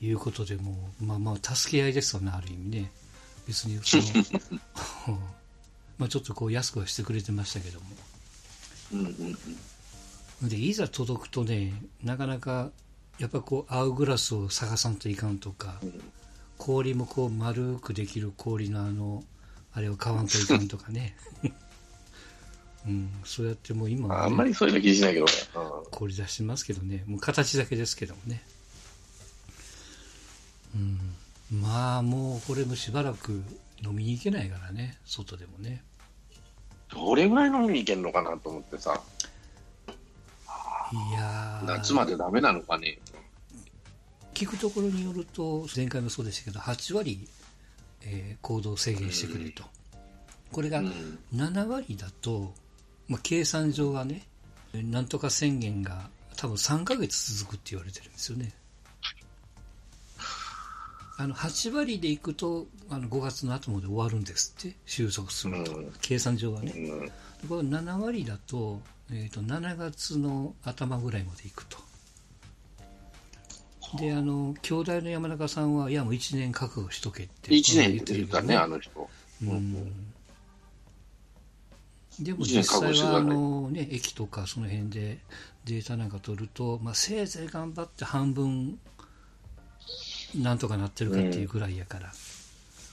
[0.00, 2.90] いうことでもうまあまあ助け合いですよねある意味ね。
[3.46, 4.02] 別にその
[5.96, 7.86] まあちょっとこう安くはしてくれてましたけども。
[8.92, 9.38] うんうん
[10.42, 10.48] うん。
[10.48, 11.72] でいざ届くとね
[12.02, 12.72] なかなか
[13.18, 15.80] やっぱこう合うグラスを探さんといかんとか、
[16.58, 19.22] 氷もこう丸くできる氷のあの
[19.72, 21.16] あれを買わんといかんとかね
[22.86, 25.32] うんそうやってもう今はねあんまりそういうの気にしないけどね。
[25.90, 27.04] 氷出してますけどね。
[27.06, 28.42] もう形だけですけどもね。
[30.74, 31.60] うん。
[31.60, 33.42] まあもうこれもしばらく
[33.84, 34.98] 飲みに行けないからね。
[35.04, 35.82] 外でもね。
[36.88, 39.00] どれぐらい飲みに行けんのかなと思ってさ、
[40.92, 41.66] いやー。
[41.66, 42.98] 夏までダメなのかね。
[44.34, 47.28] 聞くところによると前回もそうでしたけど8割、
[48.02, 49.64] えー行動制限してくれと、
[50.50, 51.18] これがうん。
[51.34, 52.54] 7割だと、
[53.08, 54.22] まあ、計算上はね
[54.74, 58.52] なんとか宣言が多分3ヶ月続くって言われてるんですよね。
[61.18, 65.92] あの8割でいくとあの5月の後まで終わるんですって収束すると、うん。
[66.00, 67.48] 計算上はね、うん。
[67.48, 71.78] これ7割だと,、えー、と7月の頭ぐらいまでいくと。
[73.98, 79.08] であの兄弟の山中さんはいやもう1年覚悟しとけって1年って言るけどったね、あの人。
[79.42, 80.11] うん
[82.20, 85.18] でも実際はあの、ね、駅とかその辺で
[85.64, 88.78] データなんか取ると、まあ、せいぜい頑張って半分
[90.34, 92.10] なんとかなってるかっていうぐらいやから、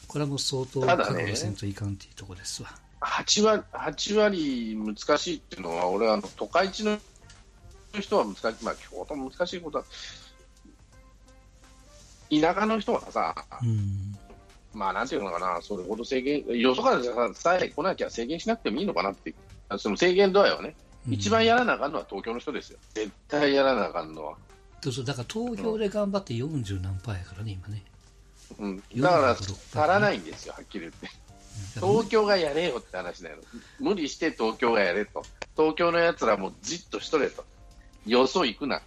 [0.07, 2.69] これはもう相当覚悟せんといかんっていうとこですわ。
[3.01, 6.99] 8割、8割難しいっていうのは、俺はあの都会地の
[7.99, 9.85] 人は難しい、まあ、京都も難しいことは、
[12.29, 14.17] 田舎の人はさ、うん
[14.73, 19.33] まあなんていうのかな、それほど制限、よそからさえ来なきゃ制限しなくてもいいのかなって、
[19.77, 20.75] その制限度合いはね、
[21.07, 24.35] うん一番やらなあかんのは東京の人ですよ、絶対やらなあかんのは。
[24.81, 27.83] そうそうだから東京で頑張って40何パーやからね、今ね。
[28.59, 31.09] うん、だから46足らないんですよ、はっきり言って。
[31.75, 33.37] 東京がやれよって話なの。
[33.79, 35.23] 無理して東京がやれと。
[35.55, 37.43] 東京のやつらもじっとしとれと。
[38.05, 38.81] よそ行くな。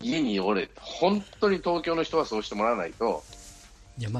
[0.00, 0.80] 家におれと。
[0.80, 3.22] 本当に東京の人はそうしてもらわないと、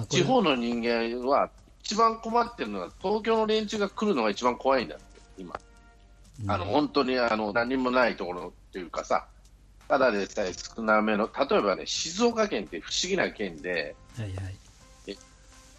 [0.08, 1.50] 地方の人間は
[1.82, 5.04] 一番困ってるのは、東京の連中が来るのが一番怖いんだって、
[5.38, 5.58] 今。
[6.48, 9.26] あの、うん本当にあの、何もないところっていうかさ、
[9.88, 14.56] ただでさえ少なめの、例えばね、静岡県って不思議な県で、はいはい。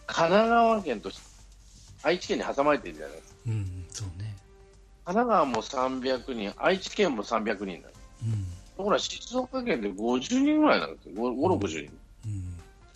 [0.07, 1.11] 神奈川県と
[2.03, 3.39] 愛知県に挟まれてるじゃないですか。
[3.47, 4.35] うん、そうね。
[5.03, 7.93] 神奈川も300人、愛知県も300人なの。
[8.23, 8.45] うん。
[8.77, 11.91] ところが静岡県で50人ぐらいなんですよ、5、5 60人。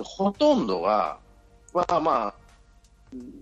[0.01, 1.17] うんほとんどが、
[1.73, 2.33] まあまあ、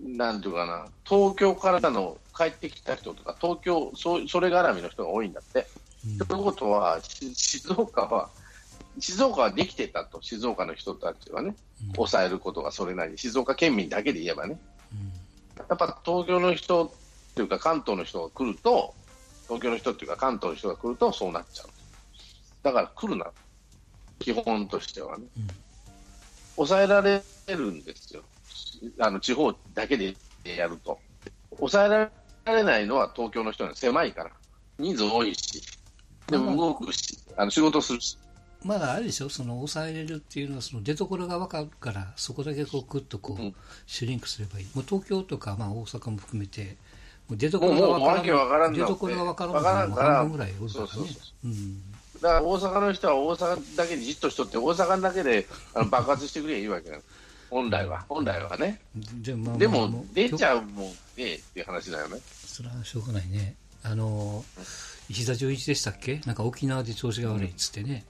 [0.04, 5.66] なんていうかな、東京からの帰ってきた人とか、東京、そそれ絡みの人が多いんだって。
[6.06, 6.26] うん。
[6.26, 8.30] ということは、し静岡は、
[8.98, 11.54] 静岡はできてたと、静岡の人たちはね、
[11.88, 11.92] うん。
[11.92, 14.60] 抑えることがそれなりに、静岡県民だけで言えばね、
[14.92, 15.12] うん。
[15.68, 16.90] やっぱ東京の人っ
[17.34, 18.94] ていうか、関東の人が来ると、
[19.44, 21.68] 東京の人っていうか、関東の人が来ると、そうなっちゃう。
[22.62, 23.30] だから来るな、
[24.18, 25.24] 基本としてはね。
[25.36, 25.48] うん
[26.56, 28.22] 抑えられるんですよ、
[28.98, 30.98] あの地方だけでやると。
[31.56, 32.10] 抑えら
[32.54, 34.30] れないのは東京の人なんです狭いから、
[34.78, 35.62] 人数多いし、
[36.28, 38.16] でも動くし、あの仕事するし。
[38.62, 43.54] まだあれでしょ、その抑えれるっていうのは、その出所が分かるから、そこだけこう、ぐっとこう、うん
[43.86, 44.66] シュリンクすればいい。
[44.74, 46.76] もう東京とか、まあ大阪も含めて、
[47.26, 48.12] もう出所が分か
[48.58, 50.90] らん出所が分からんわから分ぐらいおるからね。
[50.92, 51.82] そうそうそうん。
[52.20, 57.02] だから大阪の人は大阪だけにじっとしとって、大阪だけであの 爆発してくればいいわけなの。
[57.50, 58.80] 本来は、本来はね。
[58.94, 60.44] でまあでまあも、出ちう。
[60.46, 62.20] ゃうもんねっていう話だよね。
[62.46, 63.56] それはしょうがないね。
[63.82, 64.44] あの、
[65.08, 66.20] 石田純一でしたっけ？
[66.26, 68.04] なんか沖縄で調子が悪いっつってね。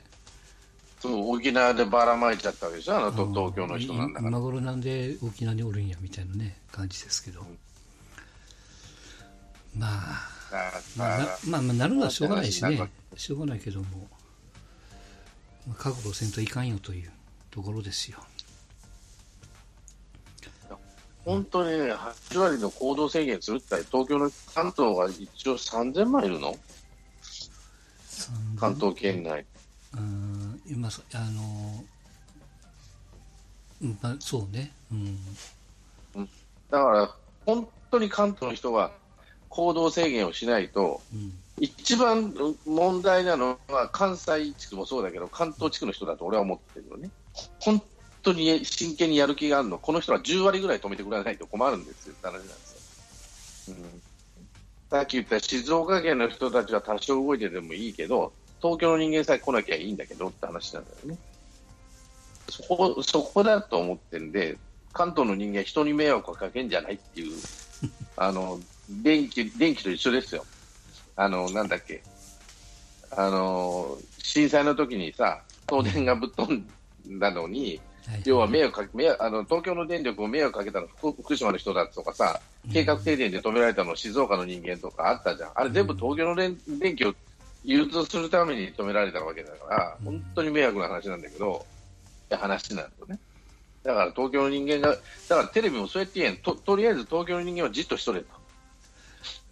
[1.01, 4.29] そう沖縄でばらまいちゃったわけでしょ、あのと東京の人なんだから。
[4.31, 7.47] 今頃なんで沖縄におるんやみたいなね感じですけど、
[9.75, 10.29] まあ
[10.97, 12.91] まあなまあまあなるのはしょうがないしね。
[13.17, 14.09] しょうがないけども、
[15.67, 17.11] まあ覚悟せんといかんよという
[17.51, 18.19] ところですよ。
[21.25, 26.57] 本当にね、8割の行動制限するって言ったら東京の関東が一応3000万いるの
[28.59, 29.45] 関東圏内。
[29.95, 31.85] うん今そあの
[33.83, 34.73] うんまあそうね。
[34.93, 35.19] うん。
[36.71, 38.93] だから、本当に関東の人が
[39.51, 42.35] 行動制限をしないと、うん一番
[42.65, 47.11] 問題なのは関西地区もそうだけど、関東地区の人だと俺は思ってるよね。
[47.61, 47.83] 本
[48.23, 53.77] 当に真剣にやる気があるの、この人は10割ぐらい止めてくれないと困るんですよって話なんですよ。
[53.77, 54.03] うん、
[54.91, 58.33] さっき言った静岡県の人たちは多少動いててもいいけど、
[58.63, 61.19] 東京の人間さえ来なきゃいいんだけどって話なんだよね。
[62.49, 64.57] そこ、そこだと思ってんで、
[64.95, 67.37] 関東の人間人に迷惑をかけんじゃないっていう、
[68.17, 68.59] あの、
[68.91, 70.45] 電気、電気と一緒ですよ。
[71.17, 72.03] あの、なんだっけ。
[73.11, 82.41] あの、震災の時にさ、東電がぶっ飛んだのに、はい要は迷惑かけ、迷惑あの、東京の電力を迷惑かけたの福福島の人だとかさ、
[82.73, 85.51] 計画停電で止められたの静岡の人間とかあったじゃん。
[85.55, 87.15] あれ全部東京の電電気を
[87.63, 91.67] 融通するために止められたわけだから、うん本当に迷惑な話なんだけど、
[92.27, 93.21] って話なんだよね。
[93.85, 94.97] だから東京の人間が、
[95.29, 96.37] だからテレビもそうやって言えん。
[96.39, 98.40] と、とりあえず東京の人間はじっとしとれと。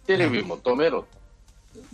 [0.09, 1.07] テレビも止めろと。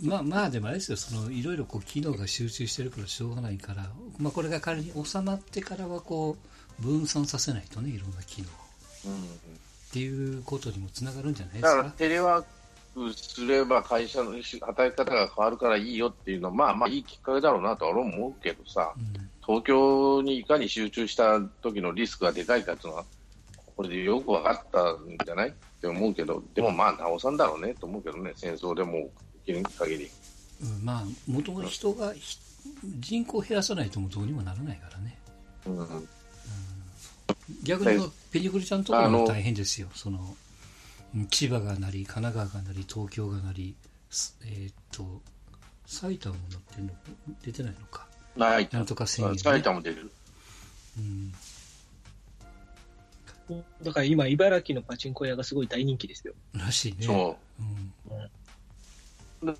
[0.02, 0.96] まあまあでもあれですよ。
[0.96, 6.36] そのいろいろこう機能が集中してるからしょうがないから、まあ、これが仮に収まってからはこ
[6.80, 8.48] う分散させないとねいろんな機能。
[8.48, 12.44] っていうことにもつながるんじゃないですだからかテレワー
[12.94, 19.30] クすれば会社の働き方が変わるからいいよっていうのは、まあまあいいきっかけだろうなとは思うけどさ、うん。
[19.46, 23.04] 東京にいかに集中した時のリスクがでかいかっていうのは、
[23.76, 25.54] これでよく分かったんじゃない？
[25.76, 29.10] って思うけど、でもまあ、なおさんだろうねと思うけどね、戦争でも
[29.44, 30.10] 起きる限り。
[30.62, 32.38] うんまあもともと人がひ
[32.98, 35.18] 人口を減らさないともどうにもならないからね。
[35.66, 36.08] うん。
[37.62, 38.10] 逆にはい。
[38.32, 39.88] ペリクリちゃんのところあのも大変ですよ。
[39.94, 40.36] その
[41.14, 43.74] うん千葉がなり神奈川がなり東京がなり
[44.10, 45.20] すえーっと
[45.86, 46.90] 埼玉もなってるの
[47.42, 48.06] 出てないのか。
[48.36, 48.68] ない。
[48.72, 50.10] なんとか宣言、ね、埼玉出る。
[50.98, 51.32] うん
[53.82, 56.34] だから今、茨城のパチンコ屋がすごい大人気ですよ。
[56.52, 57.36] らしいねそ
[59.42, 59.56] うんう。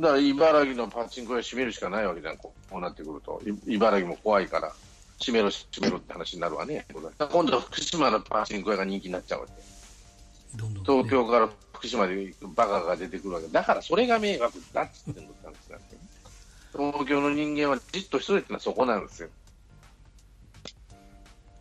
[0.00, 3.40] だから茨城のパチンコ屋閉めるしかないわけじゃん、こうこうなってくると。
[3.46, 4.72] い茨城も怖いから、
[5.20, 6.86] 閉めろ、閉めろって話になるわね。
[7.30, 9.52] 今度は福島のパチンコ屋が人気になっちゃうわけ。
[10.56, 11.48] どんどんね、東京から
[11.78, 15.98] 福島でバカが出てくるわけだからそれが迷惑だっつってんのって話なんですよ
[16.72, 19.28] 東京の人間はじっとしとれってのはそこなんですよ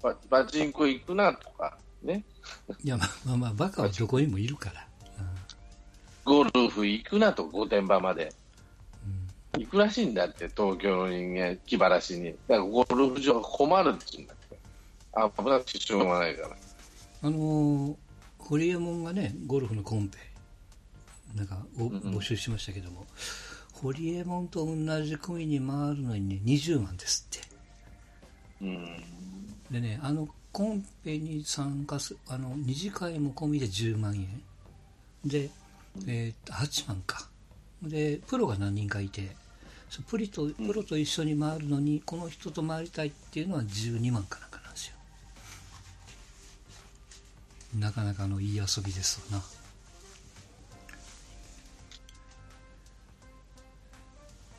[0.01, 2.23] パパチンコ行くなとかね。
[2.83, 4.87] いやまあまあまあバカはどこにもいるから、
[6.23, 8.33] ゴルフ行くなと御殿場まで。
[9.55, 9.61] うん。
[9.61, 12.25] 行くらしいんだって東京の人間気晴らしに。
[12.25, 14.59] だからゴルフ場が困るって言うんだって。
[15.13, 16.55] あ危なくてしょうがないから。
[17.23, 17.95] あのー
[18.47, 20.17] ホリエモンがねゴルフのコンペ
[21.35, 23.05] なんか募集しましたけども、
[23.73, 27.45] ホリエモンと同じ組に回るのにね20万ですって。
[28.61, 29.03] うん
[29.71, 34.41] でねあのコンペに参加すあの二次会も込みで10万円。
[35.25, 35.49] で、
[36.07, 37.27] えー8万か。
[37.81, 39.35] でプロが何人かいて
[40.09, 44.95] プリとプロと一緒に回るのに、この人と回りたいっていうのは12万かなんかなんですよ。
[47.79, 49.43] なかなかのいい遊びですわな。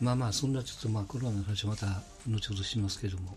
[0.01, 3.37] まあまあそんなちょっとまあコロナの話はまた後ほどしますけども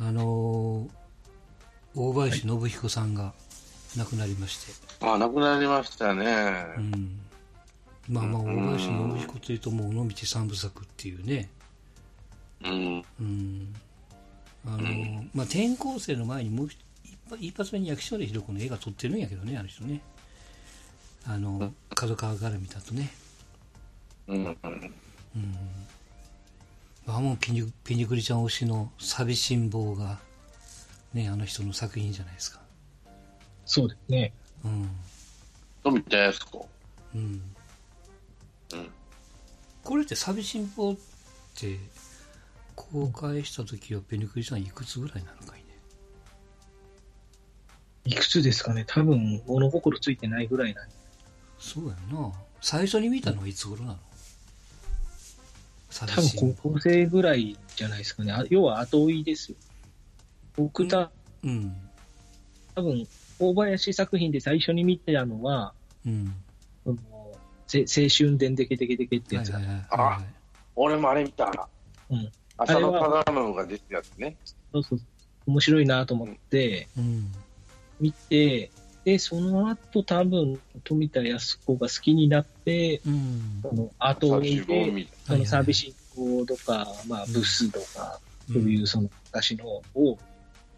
[0.00, 1.00] あのー
[1.94, 3.32] 大林信彦さんが
[3.96, 6.64] 亡くなりまして、あ、亡くなりましたね。
[6.76, 7.20] うん、
[8.08, 8.56] まあまあうん。
[8.56, 11.50] 大林信彦というともう尾道三部作っていうね、
[12.64, 13.04] うん。
[13.20, 13.74] うん。
[14.66, 14.78] あの
[15.34, 16.68] まあ、転校生の前にもう
[17.40, 20.00] 一発目に薬師丸ひろ子の映画撮ってるんやけどねあの人ね。
[21.26, 23.10] あの角川絡みだとね、
[24.28, 24.44] うん。
[24.46, 24.56] うん、
[27.06, 30.18] あもうピニピニクリちゃん推しの寂しん坊が
[31.12, 32.60] ねあの人の作品じゃないですか
[33.64, 34.32] そうですね。
[34.64, 34.90] うん
[35.82, 36.68] 富田靖子。
[37.14, 37.20] うん
[38.72, 38.90] うん。
[39.82, 40.96] これって寂しん坊っ
[41.58, 41.78] て
[42.76, 45.64] 公開した時はペニクリちゃんいくつぐらいなのかいね
[48.04, 50.94] いくつですかね多分、物心ついてないぐらいなんで。
[51.58, 53.98] そうやんな最初に見たのはいつ頃なの？
[55.90, 58.32] 多分高校生ぐらいじゃないですかね。
[58.32, 59.56] あ要は後追いですよ。
[60.56, 61.10] 僕た、
[61.42, 61.76] うん
[62.74, 63.06] 多分、
[63.38, 65.74] 大林作品で最初に見たのは、
[66.06, 66.34] うん
[66.84, 66.96] その
[67.66, 70.24] せ青春伝でけでけでけってやつが、はいはいはいあはい
[70.76, 71.68] 俺もあれ見た。
[72.10, 72.32] うん。
[72.56, 74.36] 浅野忠信が出てるやつね。
[74.72, 75.00] そうそう
[75.46, 77.32] 面白いなと思ってうん
[78.00, 78.70] 見て、
[79.04, 85.06] で、その後多分、富田靖子が好きになって、うんその後追い35で。
[85.26, 85.86] そのサービス
[86.16, 88.20] 行とか、まあ、ブスとか、
[88.52, 90.18] そういうその昔のを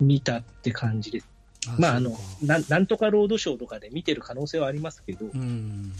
[0.01, 1.27] 見たって感じです。
[1.79, 5.93] まあ、あのなんなんとかロードショーとかで見てる可能性はありますけど、うんうん。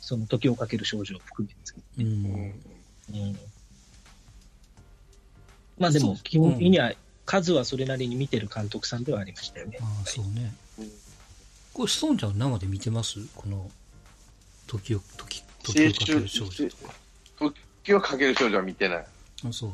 [0.00, 2.22] その時をかける少女を含めてですけううんん。
[2.22, 3.36] ど、うん
[5.78, 6.92] まあでも基本的には
[7.24, 9.78] 数はそれなりに見てる監督さんではありましたよね。
[10.04, 10.67] そうねうん
[11.78, 13.20] これストーンちゃんは生で見てます？
[13.36, 13.70] この
[14.66, 16.92] 時を時時をかける少女とか。
[17.84, 18.98] 時をかける少女は見てない。
[18.98, 19.70] あそう。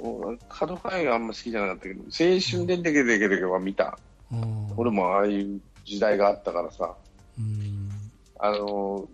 [0.00, 3.86] 俺角川映画あんま好きじゃなかったけど、青春ででけでけでけは見た。
[3.86, 3.96] あ
[4.30, 6.94] あ俺もああいう時代があったからさ、
[7.36, 7.90] うん。
[8.38, 9.08] あの、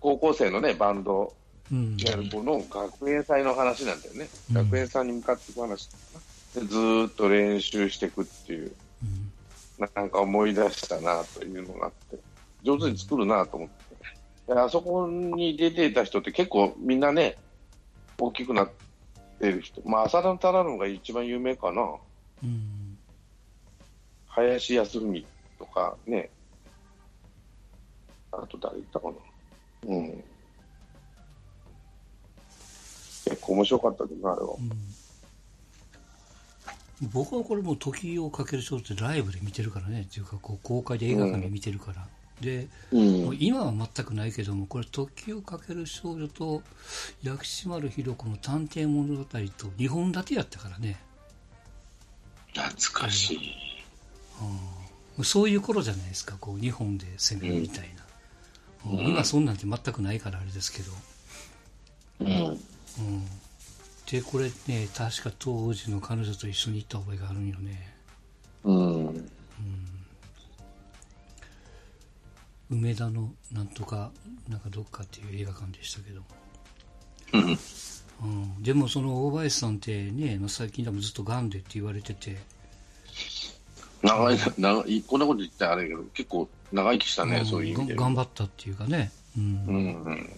[0.00, 1.34] 高校生のね、バンド
[1.70, 1.98] うん。
[1.98, 4.26] やる子の学園祭の話なんだよね。
[4.48, 4.54] うん。
[4.54, 5.90] 学園祭に向かっていく話。
[6.54, 8.74] でずーっと練習していくっていう、うん
[9.94, 12.18] なんか思い出したなというのがあって、
[12.62, 14.54] 上手に作るなと思って。
[14.54, 17.36] であそこに出ていた人って結構みんなね、
[18.18, 18.70] 大きくなっ
[19.40, 19.80] てる人。
[19.84, 21.82] まあ、浅田忠信が一番有名かな。
[22.42, 22.98] うん
[24.28, 25.24] 林康文
[25.58, 26.30] とかね。
[28.32, 29.14] あと誰いたかな。
[29.88, 30.24] うん。
[33.24, 34.54] 結構面白かったけどな、あれは。
[34.58, 34.91] うん
[37.10, 42.06] 僕はこれもう時をかける少女ってライブで見てるからねっていうかこう公開で映画館で見てるから、
[42.40, 43.24] でうん。
[43.24, 46.62] もう今は全くないけどもこれ「時をかける少女」と
[47.22, 51.00] 薬師丸ひろ子の探偵物語と2本立てやったからね、
[52.54, 53.54] 懐かしい。
[55.18, 55.24] うん。
[55.24, 57.90] そういう頃じゃないですかこう2本で攻めるみたい
[58.84, 58.98] な、うん。
[58.98, 59.06] うん。
[59.10, 60.92] 今そんなんて全くないからあれですけど、
[62.20, 62.28] うん。
[62.28, 63.28] うん、
[64.12, 67.94] でこれね確か当時の彼女と一緒に行った覚えがあるんよね
[68.62, 69.30] うん。
[72.70, 74.10] 梅田のなんとか
[74.50, 76.26] なんかどっかっていう映画館でしたけども
[77.32, 77.58] うん。
[78.22, 82.36] うん、でもその大林さんってね、まあ、最近でもずっとがんでって言われてて、
[84.02, 87.94] 長い、長い、こんなこと言ってあれやけど、結構長生きしたね、うんそういう意味で。
[87.96, 90.30] が頑張ったっていうかね、うんうんうん。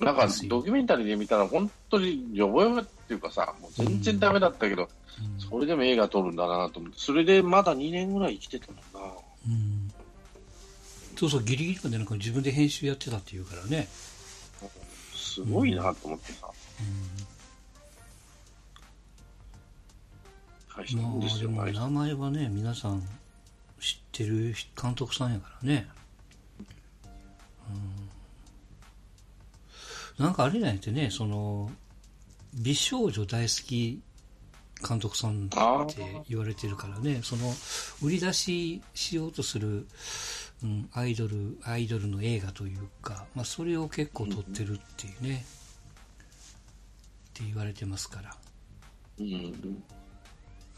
[0.00, 5.40] なんか、ドキュメンタリーで見たら、本当によぼよぼっていうかさ、もう全然ダメだったけど、うん。
[5.40, 9.12] それでも映画撮るんだなと思って、それでまだ2年ぐらい生きてたもんな。
[9.48, 9.92] うん。
[11.16, 13.88] そうそうギリギリまでなんか自分で編集やってたっていうからね、
[15.14, 16.48] すごいなと思ってさ。
[20.76, 23.00] 大したまもんですよ、あでも名前はね皆さん
[23.80, 25.88] 知ってる監督さんやからね、
[27.70, 28.05] うん、
[30.18, 31.70] なんかあれなんやってねその
[32.54, 34.00] 美少女大好き
[34.86, 35.48] 監督さんっ
[35.94, 37.52] て言われてるからねその
[38.02, 39.86] 売り出ししようとする、
[40.62, 45.44] うん、アイドルアイドルの映画というか、まあ、それを結構撮ってるっていうね、
[47.30, 48.36] って言われてますから。
[49.18, 49.82] うん。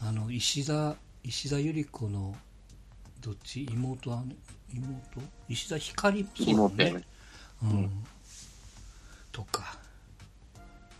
[0.01, 2.35] あの石田石田ゆり子の
[3.19, 3.65] どっち？
[3.65, 4.23] 妹は？
[4.73, 4.89] 妹？
[5.49, 6.53] 石田ひかりもそうだね。
[6.53, 7.03] 妹やね。
[7.63, 8.03] うん
[9.31, 9.77] とか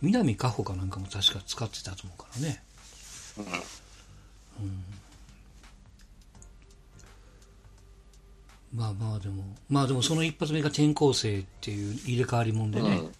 [0.02, 2.62] 南加穂かなんかも確か使ってたと思うからね。
[8.74, 13.12] まあまあでも、まあでもその一発目が転校生っていう入れ替わりもんでね、うん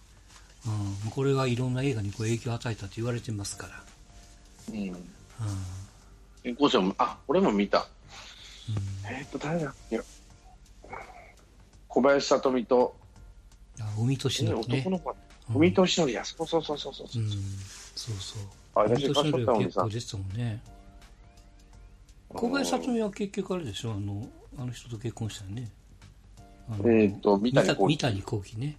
[1.09, 3.83] これがいろんな映画にこう影響を与えたと言われてますから。
[4.73, 4.91] うん。
[6.35, 7.87] 転校生も、あ、俺も見た。
[9.09, 9.99] えっと、誰だっけ
[11.87, 12.95] 小林聡美と、
[13.79, 14.79] あ、海俊則ね。
[14.79, 15.15] 男の子、
[15.53, 17.07] 海俊則や、そうそうそうそうそう。
[17.15, 17.29] うん、
[17.95, 18.43] そうそう。
[18.75, 19.23] あ、私、結構
[19.89, 20.61] 出てたもんね。
[22.29, 23.91] 小林聡美は結局あれでしょ？
[23.91, 24.25] あの、
[24.57, 25.69] あの人と結婚したよね。
[26.85, 27.97] えっ、と、三谷幸喜。
[27.97, 28.77] 三谷幸喜ね。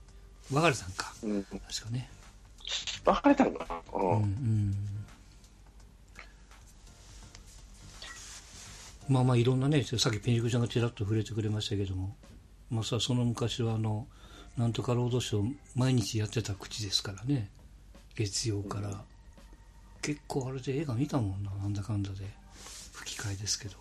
[0.51, 1.14] 別れたんか。
[1.22, 2.09] うん、確かね。
[3.05, 4.01] 別れたのかな？
[4.01, 4.22] うん。
[4.22, 4.74] うん、
[9.09, 12.16] まあまあいろんなね、さっきペンジクちゃんがちらっと触れてくれましたけども、
[12.70, 14.07] まあさ、その昔はあの、
[14.57, 17.50] なんとかロードショー毎日やってた口ですからね。
[18.14, 18.88] 月曜から。
[18.88, 18.96] うん、
[20.03, 22.26] 結構あれで映画見たもんな、なんだかんだで。
[22.92, 23.76] 吹き替えですけど。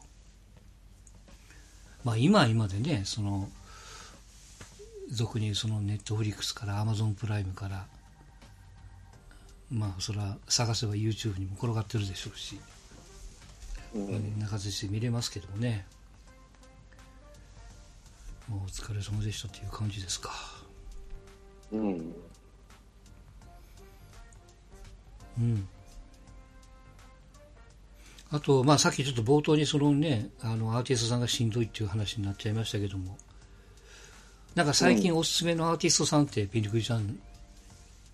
[2.03, 3.49] まあ今は今でね、その、
[5.09, 7.85] 俗にそのネットフリックスからアマゾンプライムから、
[9.69, 12.59] まあそれは探せば YouTube にも転がってるでしょうし、
[13.93, 15.85] うん、中津して見れますけどもね。
[18.47, 20.60] もうお疲れ様でしたという感じですか。
[21.71, 22.15] うん。
[25.37, 25.67] うん。
[28.31, 33.17] あと、まあ、さっきちょっと冒頭にそのね、あの、アーティストさんがしんどいっていう話になっちゃいましたけども、
[34.55, 37.19] なんか最近おすすめのアーティストさんって、ピリクリちゃん、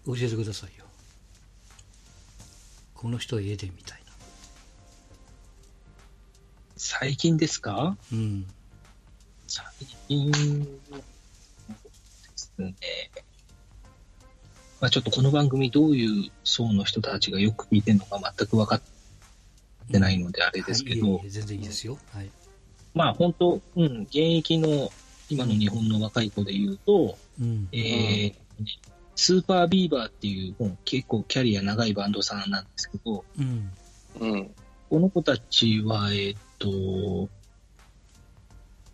[0.05, 0.85] 教えてくださいよ。
[2.93, 4.13] この人は家でみたいな。
[6.77, 7.97] 最近ですか？
[8.11, 8.45] うん。
[9.47, 9.65] 最
[10.07, 10.69] 近で
[12.35, 12.75] すね。
[14.79, 18.81] まあちょっとこの番組どういう層の人たちがよく聞いてるのか全く分かっ
[19.91, 21.97] てないのであれですけど、はい、全然いいですよ。
[22.13, 22.29] はい。
[22.93, 24.89] まあ本当、うん、現役の
[25.29, 28.33] 今の日本の若い子で言うと、うん、えー、
[29.15, 33.71] スーパービーバーっていう、もう結構キャリア長いバンドさんなんですけど、うん、
[34.19, 34.51] うん、
[34.89, 37.29] この子たちは、えっ、と、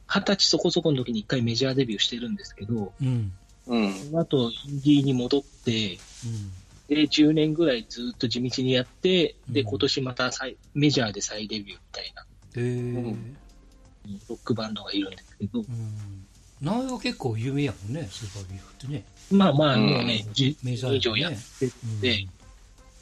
[0.07, 3.33] 二十歳そこそこの時に一回メジャーデビューしてるんですけど、うん、
[3.67, 5.97] うん、その後、インディーに戻って、
[6.87, 13.37] で、10年ぐらいずっと地道にやって、で、今年また再メジャーで再デビューみたいな、うん、
[14.29, 15.59] ロックバンドがいるんですけど。
[15.59, 15.65] うん、
[16.61, 19.03] 名前は結構有名やもんね、スーパービーフってね。
[19.31, 21.69] まあまあ、もうね、10年以上やって
[22.01, 22.27] て、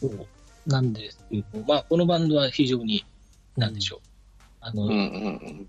[0.04, 0.28] うん、そう
[0.68, 3.04] なんですけど、まあ、このバンドは非常に、
[3.58, 4.00] なんでしょう。
[4.62, 5.00] あの、うんうんう
[5.50, 5.68] ん。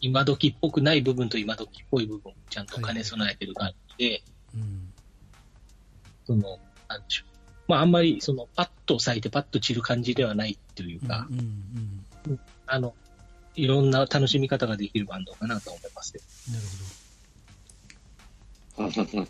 [0.00, 4.22] 今時っぽくない部分と今時っぽい部分をちゃんと兼ね備えてる感じで、はい
[4.54, 4.92] うん、
[6.26, 7.30] その、なんでしょう。
[7.68, 12.94] まあ、あんまりそのパッと咲いてパッと散る感じではないというか、うんうんうん、あの、
[13.54, 16.14] いろんな楽しみ方ができるバンドかなと思います
[16.50, 16.62] なる
[18.76, 18.88] ほ
[19.20, 19.26] ど。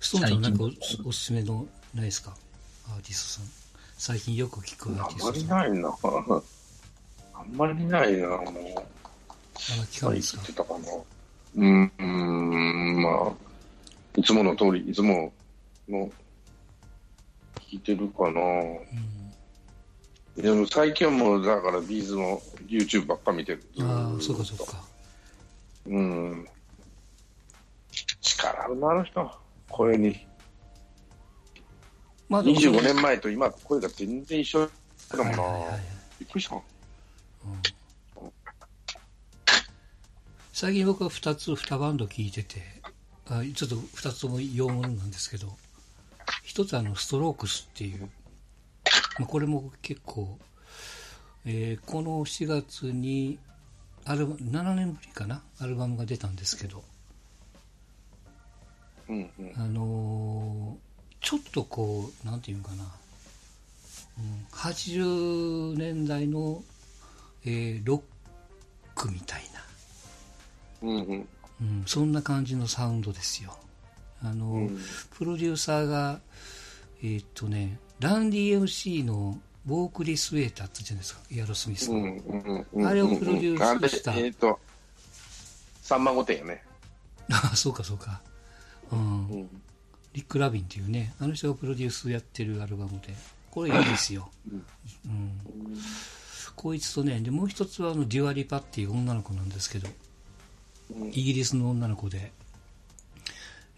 [0.00, 2.34] ストーンさんなんかおおすすめのないですか？
[2.88, 3.50] アーティストさん。
[3.98, 5.60] 最近よく聞くアーティストさん。
[5.60, 5.96] あんまりないな。
[7.34, 8.42] あんまりないな、もう。
[8.48, 8.82] あ
[9.90, 10.64] 聞かないですか？
[10.64, 10.74] か
[11.56, 13.32] うん、うん、まあ、
[14.16, 15.32] いつもの通り、いつも
[15.88, 16.10] の
[17.70, 18.40] 聞いてるかな、
[20.36, 23.64] うん、でも最近はもうだからビーズの YouTube ばっか見てる。
[23.80, 24.82] ああそうかそうか。
[25.86, 26.48] うん。
[28.20, 29.30] 力あるなあの人。
[29.68, 30.26] 声に。
[32.28, 34.70] まあ、25年前と今声が全然一緒
[35.10, 35.80] だもんな、はいはいはい、
[36.20, 36.62] びっくりした、うん、
[40.52, 42.62] 最近僕は2つ2バンド聞いてて
[43.26, 45.56] あちょっと2つとも洋物なんですけど
[46.42, 48.02] 一つあの、ストロークスっていう、
[49.18, 50.38] まあ、これも結構、
[51.46, 53.38] えー、この4月に
[54.04, 56.84] アルバ7年ぶりかなアルバムが出たんですけど、
[59.08, 62.84] うんうん、あのー、ちょっとこうなんていうかな、
[64.18, 66.62] うん、80年代の、
[67.46, 68.02] えー、ロッ
[68.94, 69.60] クみたいな、
[70.82, 71.28] うんうん
[71.60, 73.56] うん、そんな感じのサウンドですよ
[74.22, 74.78] あの、うん、
[75.16, 76.20] プロデューサーが、
[77.02, 84.12] えー、っとね、ランディ MC のボークリス・ウェーターってじゃないですか、エアロスミスの、うんうんうん、あれをプロデュースした。
[84.14, 84.58] えー、っと、
[85.82, 86.64] さんま御殿よね。
[87.30, 88.20] あ あ、そうかそうか。
[88.90, 89.28] うん。
[89.28, 89.50] うん、
[90.12, 93.14] リック・ルービンっていうね、あの人がプロデュースやってるアルバムで、
[93.50, 94.30] これいいですよ。
[95.06, 95.38] うん。
[96.54, 99.88] こいつとね、でもう一つはあのデュアリパっていう女の子なんですけど、
[101.12, 102.32] イギリスの女の子で、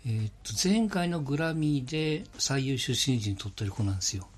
[0.06, 4.28] えーっと前回のグラミーで最優秀新人取ってる子なんですよ。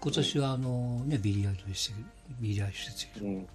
[0.00, 1.94] 今年はあの、ね、ビリー・アイリッシュ
[2.40, 3.26] ビリー・アイリッシュですけど。
[3.26, 3.48] うん。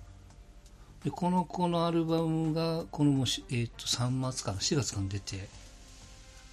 [1.04, 5.48] でこの子のアルバムがこのもし、えー、と3月かな4月から出て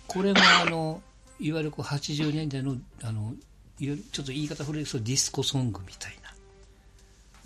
[0.07, 1.03] これもあの
[1.39, 3.35] いわゆるこう80年代のあのいわ
[3.79, 6.35] ゆるちょっと言い方古いですけどディスコソングみたいな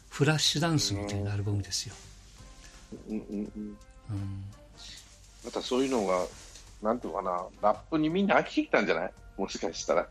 [0.08, 1.94] フラッシュダンスみたいなアルバムですよ、
[3.08, 3.18] うん。
[3.18, 3.52] うん。
[3.56, 3.76] うん。
[4.12, 4.44] うん、
[5.44, 6.26] またそういうのが、
[6.82, 9.12] なんていうのかな、ラップにみんな飽きてきたんじゃない？
[9.38, 10.06] もしかしたら。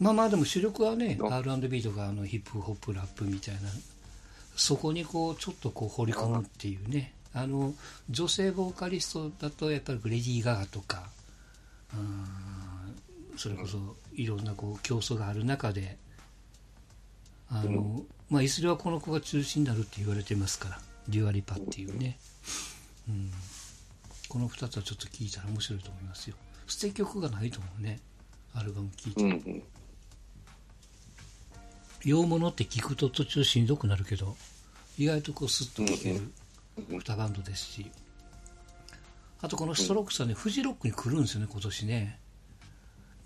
[0.00, 1.28] まあまあでも主力はねう？
[1.28, 3.60] ん R&B とかあのヒップホップラップみたいな。
[4.56, 7.12] そこにこうちょっとこう掘り込むっていうね。
[7.34, 7.74] あの
[8.08, 11.10] 女性ボーカリストだとやっぱりレディー・ガガとか
[11.94, 12.26] うん
[13.36, 13.78] それこそ
[14.14, 15.98] いろんなこう競争がある中で
[17.50, 22.16] あの、まあ、いずれはこの子が中心になるって言われてますからデュアリパっていうね、
[22.46, 22.52] うん、
[24.28, 26.36] この2つはちょっと聞いたら面白いと思いますよ。
[26.66, 28.00] 捨て曲がないと思うね。
[28.54, 29.22] アルバム聴いて。
[29.22, 29.62] うんうん。
[32.04, 34.36] 洋物って聞くと途中しんどくなるけど
[34.96, 36.20] 意外とこうスッと聴ける
[36.90, 37.90] 2バンドですし。
[39.40, 42.20] あとこのストロークスはねフジロックに来るんですよね今年ね。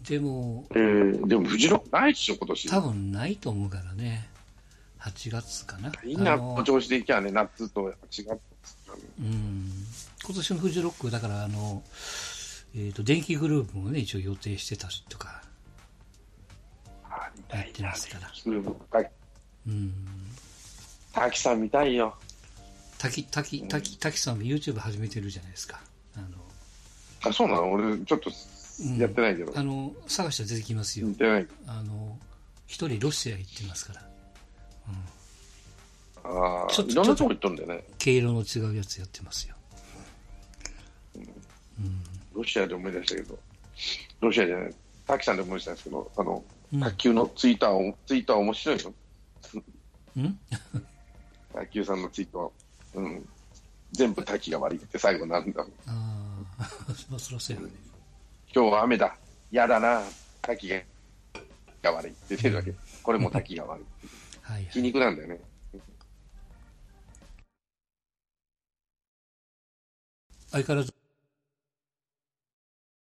[0.03, 2.69] でもえー、でも、フジロックないでしょ、今年。
[2.69, 4.29] 多分ないと思うからね。
[5.01, 5.93] 8月かな。
[6.05, 8.52] みんなあのの調子でいきゃね、夏と違って。
[9.19, 9.71] うん。
[10.25, 11.83] 今年のフジロックだからあの、
[12.75, 15.43] えー、と電気グループもね一応予定してたりとか
[17.51, 18.29] やってますから。
[19.03, 19.11] た
[19.67, 19.93] うん。
[21.13, 22.17] 滝さん見たいよ。
[22.99, 25.81] 滝滝滝滝さんも YouTube 始めてるじゃないですか。
[26.17, 26.27] あの。
[27.25, 27.73] あ、そうなの？
[27.73, 28.31] 俺、ちょっと
[28.81, 28.97] うん。
[28.97, 29.53] やってないけど。
[29.57, 31.09] あの探したら出てきますよ。
[31.09, 31.47] 見てない。
[31.67, 32.19] あの
[32.67, 34.03] 一人ロシア行ってますから
[36.25, 37.85] ああ、ちょっといろんなとこ行っとんだよね。
[37.99, 39.57] 毛色の違うやつやってますよ
[42.35, 43.39] ロシアで思い出したけど、
[44.21, 44.75] ロシアじゃない、
[45.07, 48.95] 滝さんで思い出したんですけど、あの、うん卓球のツイッターを、ツイッター面白いよ。
[50.17, 50.39] うん？
[51.53, 52.51] 卓球さんのツイートは。
[52.95, 53.29] うん。
[53.93, 55.61] 全部滝が悪いって最後なんだ。
[55.61, 55.67] あ
[56.59, 56.71] あ
[57.11, 57.69] まあそりゃそうやね
[58.55, 59.15] 今日は雨だ。
[59.51, 60.03] 嫌だな。
[60.41, 60.81] 滝が
[61.83, 62.73] が悪いって出てるわけ。
[63.03, 63.85] これも滝が悪い。
[64.41, 65.41] はい、はい、皮肉なんだよね。
[70.53, 70.93] 相変わらず